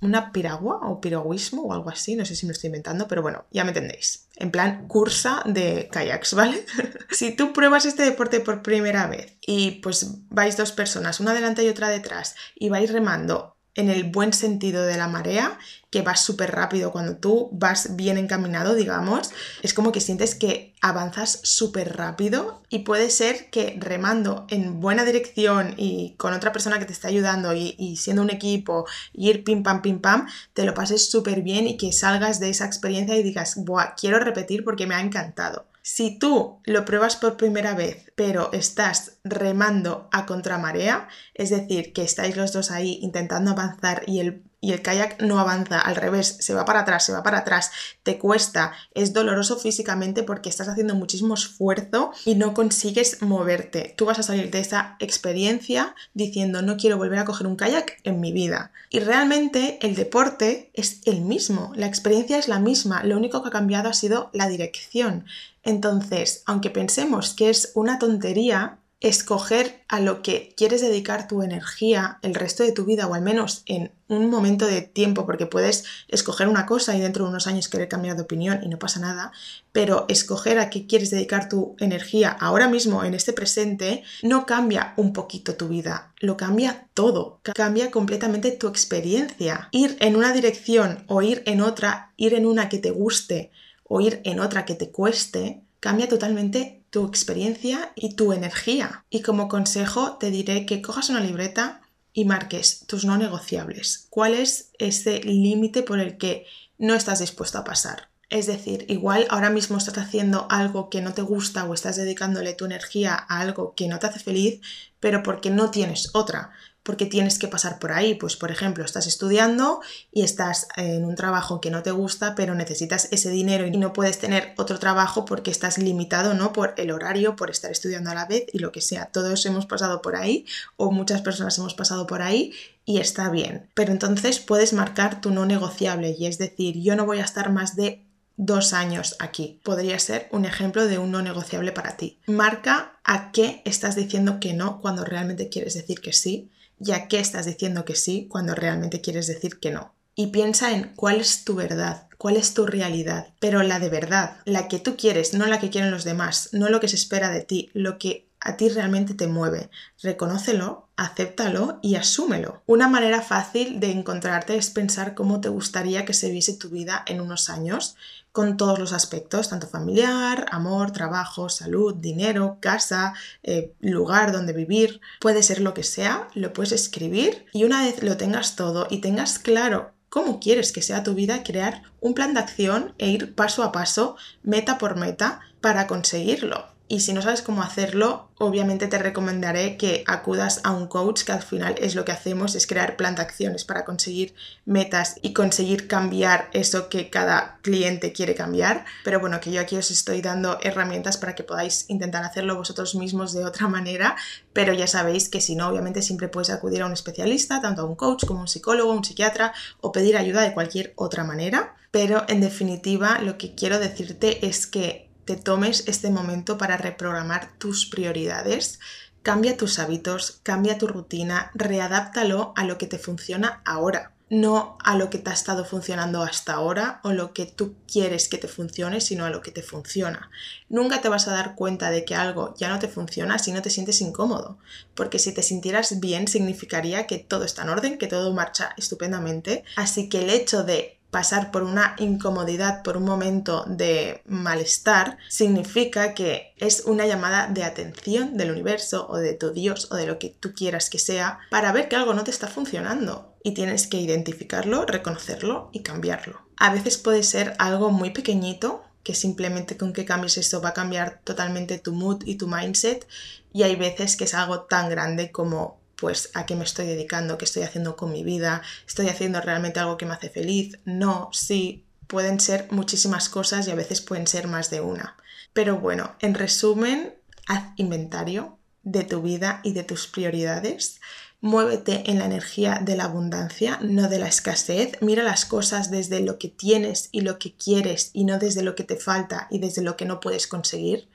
una 0.02 0.30
piragua 0.30 0.80
o 0.82 1.00
piragüismo 1.00 1.62
o 1.62 1.72
algo 1.72 1.88
así, 1.88 2.14
no 2.14 2.26
sé 2.26 2.36
si 2.36 2.44
me 2.44 2.52
estoy 2.52 2.68
inventando, 2.68 3.08
pero 3.08 3.22
bueno, 3.22 3.46
ya 3.50 3.64
me 3.64 3.70
entendéis. 3.70 4.28
En 4.36 4.50
plan, 4.50 4.86
cursa 4.88 5.42
de 5.46 5.88
kayaks, 5.90 6.34
¿vale? 6.34 6.66
si 7.10 7.34
tú 7.34 7.54
pruebas 7.54 7.86
este 7.86 8.02
deporte 8.02 8.40
por 8.40 8.62
primera 8.62 9.06
vez 9.06 9.38
y 9.40 9.80
pues 9.80 10.28
vais 10.28 10.58
dos 10.58 10.72
personas, 10.72 11.18
una 11.18 11.32
delante 11.32 11.64
y 11.64 11.68
otra 11.70 11.88
detrás, 11.88 12.34
y 12.54 12.68
vais 12.68 12.92
remando 12.92 13.55
en 13.76 13.90
el 13.90 14.04
buen 14.04 14.32
sentido 14.32 14.84
de 14.84 14.96
la 14.96 15.06
marea, 15.06 15.58
que 15.90 16.02
vas 16.02 16.20
súper 16.20 16.52
rápido 16.52 16.92
cuando 16.92 17.16
tú 17.16 17.48
vas 17.52 17.94
bien 17.96 18.18
encaminado, 18.18 18.74
digamos, 18.74 19.30
es 19.62 19.72
como 19.72 19.92
que 19.92 20.00
sientes 20.00 20.34
que 20.34 20.74
avanzas 20.80 21.40
súper 21.42 21.96
rápido 21.96 22.62
y 22.68 22.80
puede 22.80 23.10
ser 23.10 23.50
que 23.50 23.76
remando 23.78 24.46
en 24.50 24.80
buena 24.80 25.04
dirección 25.04 25.74
y 25.76 26.14
con 26.16 26.32
otra 26.32 26.52
persona 26.52 26.78
que 26.78 26.84
te 26.86 26.92
está 26.92 27.08
ayudando 27.08 27.54
y, 27.54 27.96
siendo 27.96 28.22
un 28.22 28.30
equipo 28.30 28.86
y 29.12 29.30
ir 29.30 29.44
pim 29.44 29.62
pam 29.62 29.82
pim 29.82 30.00
pam, 30.00 30.26
te 30.52 30.64
lo 30.64 30.74
pases 30.74 31.10
súper 31.10 31.42
bien 31.42 31.66
y 31.66 31.76
que 31.76 31.92
salgas 31.92 32.40
de 32.40 32.50
esa 32.50 32.66
experiencia 32.66 33.16
y 33.16 33.22
digas, 33.22 33.64
Buah, 33.64 33.94
quiero 33.94 34.18
repetir 34.18 34.64
porque 34.64 34.86
me 34.86 34.94
ha 34.94 35.00
encantado. 35.00 35.66
Si 35.88 36.18
tú 36.18 36.58
lo 36.64 36.84
pruebas 36.84 37.14
por 37.14 37.36
primera 37.36 37.76
vez, 37.76 38.10
pero 38.16 38.52
estás 38.52 39.18
remando 39.22 40.08
a 40.10 40.26
contramarea, 40.26 41.06
es 41.32 41.50
decir, 41.50 41.92
que 41.92 42.02
estáis 42.02 42.36
los 42.36 42.52
dos 42.52 42.72
ahí 42.72 42.98
intentando 43.02 43.52
avanzar 43.52 44.02
y 44.04 44.18
el, 44.18 44.42
y 44.60 44.72
el 44.72 44.82
kayak 44.82 45.22
no 45.22 45.38
avanza, 45.38 45.78
al 45.78 45.94
revés, 45.94 46.38
se 46.40 46.54
va 46.54 46.64
para 46.64 46.80
atrás, 46.80 47.06
se 47.06 47.12
va 47.12 47.22
para 47.22 47.38
atrás, 47.38 47.70
te 48.02 48.18
cuesta, 48.18 48.72
es 48.94 49.12
doloroso 49.12 49.60
físicamente 49.60 50.24
porque 50.24 50.48
estás 50.48 50.66
haciendo 50.66 50.96
muchísimo 50.96 51.34
esfuerzo 51.34 52.10
y 52.24 52.34
no 52.34 52.52
consigues 52.52 53.22
moverte. 53.22 53.94
Tú 53.96 54.06
vas 54.06 54.18
a 54.18 54.24
salir 54.24 54.50
de 54.50 54.58
esa 54.58 54.96
experiencia 54.98 55.94
diciendo 56.14 56.62
no 56.62 56.78
quiero 56.78 56.96
volver 56.96 57.20
a 57.20 57.24
coger 57.24 57.46
un 57.46 57.54
kayak 57.54 58.00
en 58.02 58.18
mi 58.18 58.32
vida. 58.32 58.72
Y 58.90 58.98
realmente 58.98 59.78
el 59.82 59.94
deporte 59.94 60.68
es 60.74 61.00
el 61.04 61.20
mismo, 61.20 61.70
la 61.76 61.86
experiencia 61.86 62.38
es 62.38 62.48
la 62.48 62.58
misma, 62.58 63.04
lo 63.04 63.16
único 63.16 63.40
que 63.42 63.50
ha 63.50 63.52
cambiado 63.52 63.88
ha 63.88 63.94
sido 63.94 64.30
la 64.32 64.48
dirección. 64.48 65.26
Entonces, 65.66 66.44
aunque 66.46 66.70
pensemos 66.70 67.34
que 67.34 67.50
es 67.50 67.72
una 67.74 67.98
tontería, 67.98 68.78
escoger 69.00 69.84
a 69.88 70.00
lo 70.00 70.22
que 70.22 70.54
quieres 70.56 70.80
dedicar 70.80 71.28
tu 71.28 71.42
energía 71.42 72.18
el 72.22 72.34
resto 72.34 72.62
de 72.62 72.72
tu 72.72 72.86
vida 72.86 73.06
o 73.06 73.14
al 73.14 73.20
menos 73.20 73.62
en 73.66 73.92
un 74.08 74.30
momento 74.30 74.64
de 74.66 74.80
tiempo, 74.80 75.26
porque 75.26 75.46
puedes 75.46 75.84
escoger 76.08 76.48
una 76.48 76.64
cosa 76.64 76.96
y 76.96 77.00
dentro 77.00 77.24
de 77.24 77.30
unos 77.30 77.46
años 77.46 77.68
querer 77.68 77.88
cambiar 77.88 78.16
de 78.16 78.22
opinión 78.22 78.60
y 78.62 78.68
no 78.68 78.78
pasa 78.78 79.00
nada, 79.00 79.32
pero 79.72 80.06
escoger 80.08 80.58
a 80.58 80.70
qué 80.70 80.86
quieres 80.86 81.10
dedicar 81.10 81.48
tu 81.48 81.76
energía 81.78 82.30
ahora 82.30 82.68
mismo 82.68 83.04
en 83.04 83.14
este 83.14 83.32
presente 83.32 84.04
no 84.22 84.46
cambia 84.46 84.94
un 84.96 85.12
poquito 85.12 85.56
tu 85.56 85.68
vida, 85.68 86.12
lo 86.20 86.36
cambia 86.36 86.88
todo, 86.94 87.40
cambia 87.42 87.90
completamente 87.90 88.52
tu 88.52 88.68
experiencia. 88.68 89.68
Ir 89.72 89.96
en 90.00 90.16
una 90.16 90.32
dirección 90.32 91.04
o 91.08 91.22
ir 91.22 91.42
en 91.44 91.60
otra, 91.60 92.12
ir 92.16 92.34
en 92.34 92.46
una 92.46 92.68
que 92.68 92.78
te 92.78 92.92
guste 92.92 93.50
o 93.88 94.00
ir 94.00 94.20
en 94.24 94.40
otra 94.40 94.64
que 94.64 94.74
te 94.74 94.90
cueste, 94.90 95.62
cambia 95.80 96.08
totalmente 96.08 96.82
tu 96.90 97.06
experiencia 97.06 97.92
y 97.94 98.14
tu 98.14 98.32
energía. 98.32 99.04
Y 99.10 99.22
como 99.22 99.48
consejo 99.48 100.16
te 100.16 100.30
diré 100.30 100.66
que 100.66 100.82
cojas 100.82 101.10
una 101.10 101.20
libreta 101.20 101.80
y 102.12 102.24
marques 102.24 102.84
tus 102.86 103.04
no 103.04 103.18
negociables. 103.18 104.06
¿Cuál 104.10 104.34
es 104.34 104.70
ese 104.78 105.20
límite 105.20 105.82
por 105.82 106.00
el 106.00 106.16
que 106.16 106.46
no 106.78 106.94
estás 106.94 107.20
dispuesto 107.20 107.58
a 107.58 107.64
pasar? 107.64 108.08
Es 108.28 108.46
decir, 108.46 108.86
igual 108.88 109.26
ahora 109.30 109.50
mismo 109.50 109.78
estás 109.78 109.98
haciendo 109.98 110.46
algo 110.50 110.90
que 110.90 111.00
no 111.00 111.14
te 111.14 111.22
gusta 111.22 111.64
o 111.64 111.74
estás 111.74 111.96
dedicándole 111.96 112.54
tu 112.54 112.64
energía 112.64 113.14
a 113.14 113.40
algo 113.40 113.74
que 113.76 113.86
no 113.86 113.98
te 113.98 114.08
hace 114.08 114.18
feliz, 114.18 114.60
pero 114.98 115.22
porque 115.22 115.50
no 115.50 115.70
tienes 115.70 116.10
otra 116.14 116.50
porque 116.86 117.04
tienes 117.04 117.38
que 117.38 117.48
pasar 117.48 117.80
por 117.80 117.90
ahí. 117.92 118.14
Pues, 118.14 118.36
por 118.36 118.52
ejemplo, 118.52 118.84
estás 118.84 119.08
estudiando 119.08 119.80
y 120.12 120.22
estás 120.22 120.68
en 120.76 121.04
un 121.04 121.16
trabajo 121.16 121.60
que 121.60 121.72
no 121.72 121.82
te 121.82 121.90
gusta, 121.90 122.36
pero 122.36 122.54
necesitas 122.54 123.08
ese 123.10 123.30
dinero 123.30 123.66
y 123.66 123.76
no 123.76 123.92
puedes 123.92 124.18
tener 124.20 124.54
otro 124.56 124.78
trabajo 124.78 125.24
porque 125.24 125.50
estás 125.50 125.78
limitado, 125.78 126.32
¿no? 126.34 126.52
Por 126.52 126.74
el 126.76 126.92
horario, 126.92 127.34
por 127.34 127.50
estar 127.50 127.72
estudiando 127.72 128.10
a 128.10 128.14
la 128.14 128.26
vez 128.26 128.44
y 128.52 128.60
lo 128.60 128.70
que 128.70 128.80
sea. 128.80 129.06
Todos 129.06 129.44
hemos 129.46 129.66
pasado 129.66 130.00
por 130.00 130.14
ahí 130.14 130.46
o 130.76 130.92
muchas 130.92 131.22
personas 131.22 131.58
hemos 131.58 131.74
pasado 131.74 132.06
por 132.06 132.22
ahí 132.22 132.52
y 132.84 132.98
está 132.98 133.30
bien. 133.30 133.68
Pero 133.74 133.90
entonces 133.90 134.38
puedes 134.38 134.72
marcar 134.72 135.20
tu 135.20 135.30
no 135.30 135.44
negociable 135.44 136.14
y 136.16 136.26
es 136.26 136.38
decir, 136.38 136.80
yo 136.80 136.94
no 136.94 137.04
voy 137.04 137.18
a 137.18 137.24
estar 137.24 137.50
más 137.50 137.74
de 137.74 138.06
dos 138.36 138.72
años 138.72 139.16
aquí. 139.18 139.60
Podría 139.64 139.98
ser 139.98 140.28
un 140.30 140.44
ejemplo 140.44 140.86
de 140.86 140.98
un 140.98 141.10
no 141.10 141.20
negociable 141.20 141.72
para 141.72 141.96
ti. 141.96 142.20
Marca 142.26 143.00
a 143.02 143.32
qué 143.32 143.62
estás 143.64 143.96
diciendo 143.96 144.38
que 144.38 144.52
no 144.54 144.80
cuando 144.80 145.04
realmente 145.04 145.48
quieres 145.48 145.74
decir 145.74 146.00
que 146.00 146.12
sí 146.12 146.52
ya 146.78 147.08
que 147.08 147.20
estás 147.20 147.46
diciendo 147.46 147.84
que 147.84 147.94
sí 147.94 148.26
cuando 148.30 148.54
realmente 148.54 149.00
quieres 149.00 149.26
decir 149.26 149.58
que 149.58 149.70
no. 149.70 149.94
Y 150.14 150.28
piensa 150.28 150.72
en 150.72 150.92
cuál 150.96 151.20
es 151.20 151.44
tu 151.44 151.54
verdad, 151.54 152.08
cuál 152.16 152.36
es 152.36 152.54
tu 152.54 152.66
realidad, 152.66 153.34
pero 153.38 153.62
la 153.62 153.78
de 153.78 153.90
verdad, 153.90 154.38
la 154.44 154.66
que 154.68 154.78
tú 154.78 154.96
quieres, 154.96 155.34
no 155.34 155.46
la 155.46 155.60
que 155.60 155.70
quieren 155.70 155.90
los 155.90 156.04
demás, 156.04 156.48
no 156.52 156.68
lo 156.70 156.80
que 156.80 156.88
se 156.88 156.96
espera 156.96 157.30
de 157.30 157.42
ti, 157.42 157.70
lo 157.74 157.98
que 157.98 158.25
a 158.46 158.56
ti 158.56 158.68
realmente 158.68 159.14
te 159.14 159.26
mueve. 159.26 159.70
Reconócelo, 160.00 160.88
acéptalo 160.94 161.80
y 161.82 161.96
asúmelo. 161.96 162.62
Una 162.66 162.86
manera 162.86 163.20
fácil 163.20 163.80
de 163.80 163.90
encontrarte 163.90 164.56
es 164.56 164.70
pensar 164.70 165.16
cómo 165.16 165.40
te 165.40 165.48
gustaría 165.48 166.04
que 166.04 166.14
se 166.14 166.30
viese 166.30 166.56
tu 166.56 166.68
vida 166.68 167.02
en 167.06 167.20
unos 167.20 167.50
años 167.50 167.96
con 168.30 168.56
todos 168.56 168.78
los 168.78 168.92
aspectos, 168.92 169.48
tanto 169.48 169.66
familiar, 169.66 170.46
amor, 170.52 170.92
trabajo, 170.92 171.48
salud, 171.48 171.96
dinero, 171.96 172.58
casa, 172.60 173.14
eh, 173.42 173.72
lugar 173.80 174.30
donde 174.30 174.52
vivir, 174.52 175.00
puede 175.20 175.42
ser 175.42 175.60
lo 175.60 175.74
que 175.74 175.82
sea, 175.82 176.28
lo 176.34 176.52
puedes 176.52 176.70
escribir 176.70 177.46
y 177.52 177.64
una 177.64 177.82
vez 177.82 178.04
lo 178.04 178.16
tengas 178.16 178.54
todo 178.54 178.86
y 178.90 179.00
tengas 179.00 179.40
claro 179.40 179.90
cómo 180.08 180.38
quieres 180.38 180.70
que 180.70 180.82
sea 180.82 181.02
tu 181.02 181.14
vida, 181.14 181.42
crear 181.42 181.82
un 182.00 182.14
plan 182.14 182.32
de 182.32 182.40
acción 182.40 182.94
e 182.98 183.08
ir 183.08 183.34
paso 183.34 183.64
a 183.64 183.72
paso, 183.72 184.16
meta 184.44 184.78
por 184.78 184.94
meta, 184.94 185.40
para 185.60 185.88
conseguirlo. 185.88 186.75
Y 186.88 187.00
si 187.00 187.12
no 187.12 187.20
sabes 187.20 187.42
cómo 187.42 187.62
hacerlo, 187.62 188.30
obviamente 188.38 188.86
te 188.86 188.98
recomendaré 188.98 189.76
que 189.76 190.04
acudas 190.06 190.60
a 190.62 190.70
un 190.70 190.86
coach, 190.86 191.24
que 191.24 191.32
al 191.32 191.42
final 191.42 191.74
es 191.78 191.96
lo 191.96 192.04
que 192.04 192.12
hacemos, 192.12 192.54
es 192.54 192.68
crear 192.68 192.96
plan 192.96 193.16
de 193.16 193.22
acciones 193.22 193.64
para 193.64 193.84
conseguir 193.84 194.34
metas 194.66 195.16
y 195.20 195.32
conseguir 195.32 195.88
cambiar 195.88 196.48
eso 196.52 196.88
que 196.88 197.10
cada 197.10 197.58
cliente 197.62 198.12
quiere 198.12 198.36
cambiar. 198.36 198.84
Pero 199.02 199.18
bueno, 199.18 199.40
que 199.40 199.50
yo 199.50 199.60
aquí 199.60 199.76
os 199.76 199.90
estoy 199.90 200.22
dando 200.22 200.58
herramientas 200.62 201.16
para 201.16 201.34
que 201.34 201.42
podáis 201.42 201.86
intentar 201.88 202.22
hacerlo 202.22 202.54
vosotros 202.54 202.94
mismos 202.94 203.32
de 203.32 203.44
otra 203.44 203.66
manera, 203.66 204.14
pero 204.52 204.72
ya 204.72 204.86
sabéis 204.86 205.28
que 205.28 205.40
si 205.40 205.56
no, 205.56 205.68
obviamente 205.68 206.02
siempre 206.02 206.28
puedes 206.28 206.50
acudir 206.50 206.82
a 206.82 206.86
un 206.86 206.92
especialista, 206.92 207.60
tanto 207.60 207.82
a 207.82 207.86
un 207.86 207.96
coach 207.96 208.24
como 208.26 208.40
a 208.40 208.42
un 208.42 208.48
psicólogo, 208.48 208.92
un 208.92 209.04
psiquiatra 209.04 209.52
o 209.80 209.90
pedir 209.90 210.16
ayuda 210.16 210.42
de 210.42 210.54
cualquier 210.54 210.92
otra 210.94 211.24
manera. 211.24 211.74
Pero 211.90 212.24
en 212.28 212.40
definitiva, 212.40 213.18
lo 213.22 213.38
que 213.38 213.54
quiero 213.54 213.80
decirte 213.80 214.46
es 214.46 214.66
que 214.66 215.05
te 215.26 215.36
tomes 215.36 215.84
este 215.88 216.08
momento 216.08 216.56
para 216.56 216.76
reprogramar 216.76 217.50
tus 217.58 217.86
prioridades. 217.86 218.78
Cambia 219.22 219.56
tus 219.56 219.80
hábitos, 219.80 220.40
cambia 220.44 220.78
tu 220.78 220.86
rutina, 220.86 221.50
readáptalo 221.52 222.52
a 222.56 222.64
lo 222.64 222.78
que 222.78 222.86
te 222.86 222.96
funciona 222.96 223.60
ahora, 223.64 224.12
no 224.30 224.78
a 224.84 224.96
lo 224.96 225.10
que 225.10 225.18
te 225.18 225.30
ha 225.30 225.32
estado 225.32 225.64
funcionando 225.64 226.22
hasta 226.22 226.52
ahora 226.52 227.00
o 227.02 227.12
lo 227.12 227.32
que 227.32 227.44
tú 227.44 227.74
quieres 227.90 228.28
que 228.28 228.38
te 228.38 228.46
funcione, 228.46 229.00
sino 229.00 229.24
a 229.24 229.30
lo 229.30 229.42
que 229.42 229.50
te 229.50 229.62
funciona. 229.62 230.30
Nunca 230.68 231.00
te 231.00 231.08
vas 231.08 231.26
a 231.26 231.32
dar 231.32 231.56
cuenta 231.56 231.90
de 231.90 232.04
que 232.04 232.14
algo 232.14 232.54
ya 232.56 232.68
no 232.68 232.78
te 232.78 232.86
funciona 232.86 233.40
si 233.40 233.50
no 233.50 233.62
te 233.62 233.70
sientes 233.70 234.00
incómodo, 234.00 234.58
porque 234.94 235.18
si 235.18 235.34
te 235.34 235.42
sintieras 235.42 235.98
bien 235.98 236.28
significaría 236.28 237.08
que 237.08 237.18
todo 237.18 237.42
está 237.42 237.62
en 237.62 237.70
orden, 237.70 237.98
que 237.98 238.06
todo 238.06 238.32
marcha 238.32 238.74
estupendamente. 238.76 239.64
Así 239.74 240.08
que 240.08 240.22
el 240.22 240.30
hecho 240.30 240.62
de 240.62 240.95
pasar 241.16 241.50
por 241.50 241.62
una 241.62 241.96
incomodidad, 241.96 242.82
por 242.82 242.98
un 242.98 243.04
momento 243.04 243.64
de 243.66 244.20
malestar, 244.26 245.16
significa 245.30 246.12
que 246.12 246.52
es 246.58 246.82
una 246.84 247.06
llamada 247.06 247.46
de 247.46 247.64
atención 247.64 248.36
del 248.36 248.50
universo 248.50 249.06
o 249.08 249.16
de 249.16 249.32
tu 249.32 249.50
Dios 249.50 249.88
o 249.90 249.96
de 249.96 250.06
lo 250.06 250.18
que 250.18 250.28
tú 250.28 250.52
quieras 250.52 250.90
que 250.90 250.98
sea 250.98 251.38
para 251.48 251.72
ver 251.72 251.88
que 251.88 251.96
algo 251.96 252.12
no 252.12 252.22
te 252.22 252.30
está 252.30 252.48
funcionando 252.48 253.32
y 253.42 253.52
tienes 253.52 253.86
que 253.86 253.98
identificarlo, 253.98 254.84
reconocerlo 254.84 255.70
y 255.72 255.80
cambiarlo. 255.80 256.42
A 256.58 256.70
veces 256.70 256.98
puede 256.98 257.22
ser 257.22 257.54
algo 257.58 257.90
muy 257.90 258.10
pequeñito 258.10 258.84
que 259.02 259.14
simplemente 259.14 259.78
con 259.78 259.94
que 259.94 260.04
cambies 260.04 260.36
esto 260.36 260.60
va 260.60 260.68
a 260.68 260.74
cambiar 260.74 261.22
totalmente 261.24 261.78
tu 261.78 261.94
mood 261.94 262.24
y 262.26 262.34
tu 262.34 262.46
mindset 262.46 263.08
y 263.54 263.62
hay 263.62 263.74
veces 263.74 264.16
que 264.16 264.24
es 264.24 264.34
algo 264.34 264.64
tan 264.64 264.90
grande 264.90 265.32
como 265.32 265.80
pues 265.96 266.30
a 266.34 266.46
qué 266.46 266.54
me 266.56 266.64
estoy 266.64 266.86
dedicando, 266.86 267.38
qué 267.38 267.44
estoy 267.44 267.62
haciendo 267.62 267.96
con 267.96 268.12
mi 268.12 268.22
vida, 268.22 268.62
estoy 268.86 269.08
haciendo 269.08 269.40
realmente 269.40 269.80
algo 269.80 269.96
que 269.96 270.06
me 270.06 270.14
hace 270.14 270.30
feliz, 270.30 270.78
no, 270.84 271.30
sí, 271.32 271.84
pueden 272.06 272.40
ser 272.40 272.68
muchísimas 272.70 273.28
cosas 273.28 273.66
y 273.66 273.70
a 273.70 273.74
veces 273.74 274.00
pueden 274.00 274.26
ser 274.26 274.46
más 274.46 274.70
de 274.70 274.80
una. 274.80 275.16
Pero 275.52 275.78
bueno, 275.78 276.14
en 276.20 276.34
resumen, 276.34 277.14
haz 277.46 277.64
inventario 277.76 278.58
de 278.82 279.04
tu 279.04 279.22
vida 279.22 279.60
y 279.64 279.72
de 279.72 279.82
tus 279.82 280.06
prioridades. 280.06 281.00
Muévete 281.40 282.10
en 282.10 282.18
la 282.18 282.26
energía 282.26 282.80
de 282.82 282.96
la 282.96 283.04
abundancia, 283.04 283.78
no 283.82 284.08
de 284.08 284.18
la 284.18 284.28
escasez. 284.28 284.92
Mira 285.00 285.22
las 285.22 285.44
cosas 285.44 285.90
desde 285.90 286.20
lo 286.20 286.38
que 286.38 286.48
tienes 286.48 287.08
y 287.12 287.22
lo 287.22 287.38
que 287.38 287.54
quieres 287.54 288.10
y 288.12 288.24
no 288.24 288.38
desde 288.38 288.62
lo 288.62 288.74
que 288.74 288.84
te 288.84 288.96
falta 288.96 289.48
y 289.50 289.58
desde 289.58 289.82
lo 289.82 289.96
que 289.96 290.04
no 290.04 290.20
puedes 290.20 290.46
conseguir. 290.46 291.08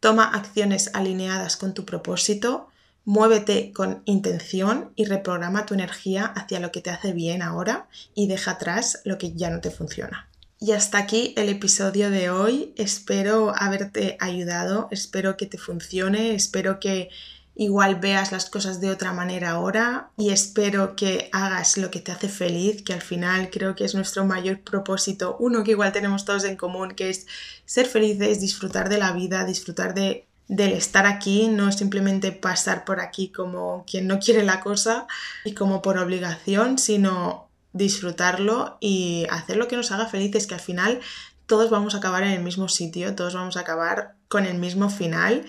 Toma 0.00 0.24
acciones 0.24 0.90
alineadas 0.94 1.56
con 1.56 1.74
tu 1.74 1.84
propósito. 1.84 2.68
Muévete 3.04 3.72
con 3.72 4.02
intención 4.04 4.92
y 4.94 5.06
reprograma 5.06 5.66
tu 5.66 5.74
energía 5.74 6.24
hacia 6.24 6.60
lo 6.60 6.70
que 6.70 6.80
te 6.80 6.90
hace 6.90 7.12
bien 7.12 7.42
ahora 7.42 7.88
y 8.14 8.28
deja 8.28 8.52
atrás 8.52 9.00
lo 9.04 9.18
que 9.18 9.32
ya 9.32 9.50
no 9.50 9.60
te 9.60 9.70
funciona. 9.70 10.28
Y 10.60 10.70
hasta 10.70 10.98
aquí 10.98 11.34
el 11.36 11.48
episodio 11.48 12.10
de 12.10 12.30
hoy. 12.30 12.72
Espero 12.76 13.52
haberte 13.56 14.16
ayudado, 14.20 14.86
espero 14.92 15.36
que 15.36 15.46
te 15.46 15.58
funcione, 15.58 16.36
espero 16.36 16.78
que 16.78 17.10
igual 17.56 17.96
veas 17.96 18.30
las 18.30 18.48
cosas 18.48 18.80
de 18.80 18.90
otra 18.90 19.12
manera 19.12 19.50
ahora 19.50 20.10
y 20.16 20.30
espero 20.30 20.96
que 20.96 21.28
hagas 21.32 21.76
lo 21.76 21.90
que 21.90 21.98
te 21.98 22.12
hace 22.12 22.28
feliz, 22.28 22.82
que 22.82 22.92
al 22.92 23.02
final 23.02 23.50
creo 23.50 23.74
que 23.74 23.84
es 23.84 23.96
nuestro 23.96 24.24
mayor 24.24 24.60
propósito, 24.60 25.36
uno 25.40 25.64
que 25.64 25.72
igual 25.72 25.92
tenemos 25.92 26.24
todos 26.24 26.44
en 26.44 26.56
común, 26.56 26.92
que 26.92 27.10
es 27.10 27.26
ser 27.64 27.86
felices, 27.86 28.40
disfrutar 28.40 28.88
de 28.88 28.98
la 28.98 29.12
vida, 29.12 29.44
disfrutar 29.44 29.94
de 29.94 30.28
del 30.52 30.72
estar 30.72 31.06
aquí, 31.06 31.48
no 31.48 31.72
simplemente 31.72 32.30
pasar 32.30 32.84
por 32.84 33.00
aquí 33.00 33.28
como 33.28 33.84
quien 33.90 34.06
no 34.06 34.18
quiere 34.18 34.42
la 34.42 34.60
cosa 34.60 35.06
y 35.46 35.54
como 35.54 35.80
por 35.80 35.96
obligación, 35.96 36.76
sino 36.76 37.48
disfrutarlo 37.72 38.76
y 38.78 39.26
hacer 39.30 39.56
lo 39.56 39.66
que 39.66 39.76
nos 39.76 39.92
haga 39.92 40.08
felices, 40.08 40.46
que 40.46 40.52
al 40.52 40.60
final 40.60 41.00
todos 41.46 41.70
vamos 41.70 41.94
a 41.94 41.98
acabar 41.98 42.22
en 42.22 42.32
el 42.32 42.42
mismo 42.42 42.68
sitio, 42.68 43.14
todos 43.14 43.32
vamos 43.32 43.56
a 43.56 43.60
acabar 43.60 44.16
con 44.28 44.44
el 44.44 44.58
mismo 44.58 44.90
final 44.90 45.46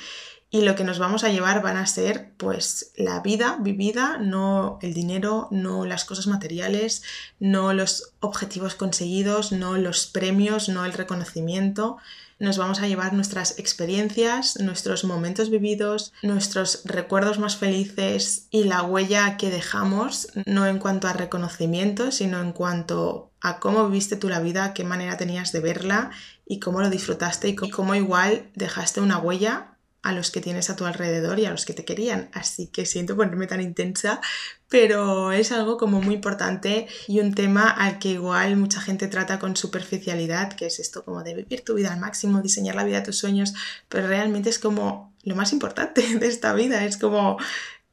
y 0.50 0.62
lo 0.62 0.76
que 0.76 0.86
nos 0.86 1.00
vamos 1.00 1.26
a 1.26 1.30
llevar 1.30 1.62
van 1.62 1.76
a 1.76 1.86
ser 1.86 2.32
pues 2.38 2.94
la 2.96 3.20
vida 3.20 3.58
vivida, 3.60 4.20
no 4.20 4.80
el 4.82 4.94
dinero, 4.94 5.50
no 5.52 5.86
las 5.86 6.06
cosas 6.06 6.28
materiales, 6.28 7.04
no 7.40 7.74
los 7.74 8.14
objetivos 8.22 8.76
conseguidos, 8.76 9.52
no 9.52 9.76
los 9.78 10.06
premios, 10.06 10.70
no 10.70 10.86
el 10.86 10.94
reconocimiento, 10.94 11.98
nos 12.40 12.58
vamos 12.58 12.80
a 12.80 12.88
llevar 12.88 13.14
nuestras 13.14 13.60
experiencias, 13.60 14.60
nuestros 14.60 15.04
momentos 15.04 15.50
vividos, 15.50 16.14
nuestros 16.22 16.82
recuerdos 16.86 17.40
más 17.40 17.58
felices 17.58 18.48
y 18.52 18.64
la 18.64 18.82
huella 18.84 19.38
que 19.38 19.50
dejamos, 19.50 20.30
no 20.46 20.66
en 20.66 20.80
cuanto 20.80 21.08
a 21.08 21.14
reconocimiento, 21.14 22.12
sino 22.12 22.42
en 22.42 22.52
cuanto 22.52 23.32
a 23.42 23.60
cómo 23.60 23.88
viviste 23.88 24.16
tú 24.16 24.30
la 24.30 24.40
vida, 24.40 24.74
qué 24.74 24.84
manera 24.84 25.18
tenías 25.18 25.52
de 25.52 25.60
verla 25.60 26.12
y 26.46 26.60
cómo 26.60 26.82
lo 26.82 26.90
disfrutaste 26.90 27.50
y 27.50 27.56
cómo 27.56 27.96
igual 27.96 28.50
dejaste 28.56 29.02
una 29.02 29.18
huella 29.18 29.73
a 30.04 30.12
los 30.12 30.32
que 30.32 30.42
tienes 30.42 30.70
a 30.70 30.76
tu 30.76 30.86
alrededor 30.86 31.40
y 31.40 31.46
a 31.46 31.52
los 31.52 31.66
que 31.66 31.74
te 31.74 31.86
querían. 31.86 32.30
Así 32.34 32.68
que 32.68 32.86
siento 32.86 33.16
ponerme 33.16 33.48
tan 33.48 33.62
intensa, 33.62 34.22
pero 34.70 35.32
es 35.32 35.52
algo 35.52 35.78
como 35.78 36.02
muy 36.02 36.16
importante 36.16 36.88
y 37.08 37.22
un 37.22 37.34
tema 37.34 37.70
al 37.70 38.00
que 38.00 38.10
igual 38.10 38.58
mucha 38.58 38.82
gente 38.82 39.08
trata 39.08 39.40
con 39.40 39.56
superficialidad, 39.56 40.54
que 40.54 40.68
es 40.68 40.80
esto 40.80 41.06
como 41.06 41.24
de 41.24 41.36
vivir 41.36 41.64
tu 41.64 41.74
vida 41.74 41.94
al 41.94 42.00
máximo, 42.00 42.42
diseñar 42.42 42.76
la 42.76 42.84
vida 42.84 43.00
de 43.00 43.06
tus 43.06 43.18
sueños, 43.18 43.54
pero 43.88 44.08
realmente 44.08 44.50
es 44.50 44.60
como 44.60 45.14
lo 45.24 45.36
más 45.36 45.54
importante 45.54 46.02
de 46.20 46.28
esta 46.28 46.54
vida, 46.54 46.84
es 46.84 46.98
como 46.98 47.38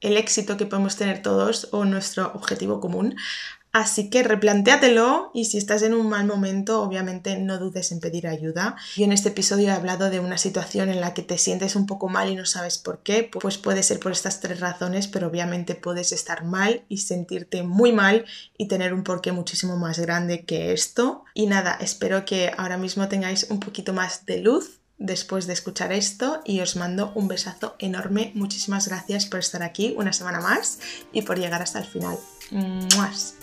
el 0.01 0.17
éxito 0.17 0.57
que 0.57 0.67
podemos 0.67 0.97
tener 0.97 1.23
todos 1.23 1.69
o 1.71 1.85
nuestro 1.85 2.33
objetivo 2.35 2.81
común. 2.81 3.17
Así 3.73 4.11
que 4.11 4.25
replantéatelo 4.25 5.31
y 5.33 5.45
si 5.45 5.57
estás 5.57 5.83
en 5.83 5.95
un 5.95 6.09
mal 6.09 6.27
momento, 6.27 6.83
obviamente 6.83 7.39
no 7.39 7.59
dudes 7.59 7.93
en 7.93 8.01
pedir 8.01 8.27
ayuda. 8.27 8.77
Yo 8.97 9.05
en 9.05 9.13
este 9.13 9.29
episodio 9.29 9.69
he 9.69 9.71
hablado 9.71 10.11
de 10.11 10.19
una 10.19 10.39
situación 10.39 10.89
en 10.89 11.01
la 11.01 11.15
que 11.15 11.23
te 11.23 11.39
sientes 11.39 11.77
un 11.77 11.87
poco 11.87 12.09
mal 12.09 12.29
y 12.29 12.35
no 12.35 12.47
sabes 12.47 12.79
por 12.79 13.03
qué. 13.05 13.31
Pues 13.31 13.59
puede 13.59 13.85
ser 13.85 14.01
por 14.01 14.11
estas 14.11 14.41
tres 14.41 14.59
razones, 14.59 15.07
pero 15.07 15.29
obviamente 15.29 15.77
puedes 15.77 16.11
estar 16.11 16.45
mal 16.45 16.85
y 16.89 16.99
sentirte 16.99 17.63
muy 17.63 17.93
mal 17.93 18.25
y 18.59 18.67
tener 18.67 18.93
un 18.93 19.05
porqué 19.05 19.31
muchísimo 19.31 19.77
más 19.77 20.01
grande 20.01 20.45
que 20.45 20.73
esto. 20.73 21.25
Y 21.33 21.47
nada, 21.47 21.79
espero 21.81 22.25
que 22.25 22.53
ahora 22.57 22.77
mismo 22.77 23.09
tengáis 23.09 23.47
un 23.51 23.61
poquito 23.61 23.93
más 23.93 24.27
de 24.27 24.39
luz 24.39 24.81
después 24.99 25.47
de 25.47 25.55
escuchar 25.55 25.93
esto 25.93 26.41
y 26.45 26.61
os 26.61 26.77
mando 26.77 27.13
un 27.15 27.29
besazo 27.29 27.77
enorme. 27.79 28.33
Muchísimas 28.35 28.89
gracias 28.89 29.27
por 29.27 29.39
estar 29.41 29.63
aquí 29.63 29.95
una 29.97 30.13
semana 30.13 30.41
más 30.41 30.79
y 31.13 31.23
por 31.23 31.39
llegar 31.39 31.63
hasta 31.63 31.79
el 31.79 31.87
final. 31.87 32.19
¡Muas! 32.51 33.40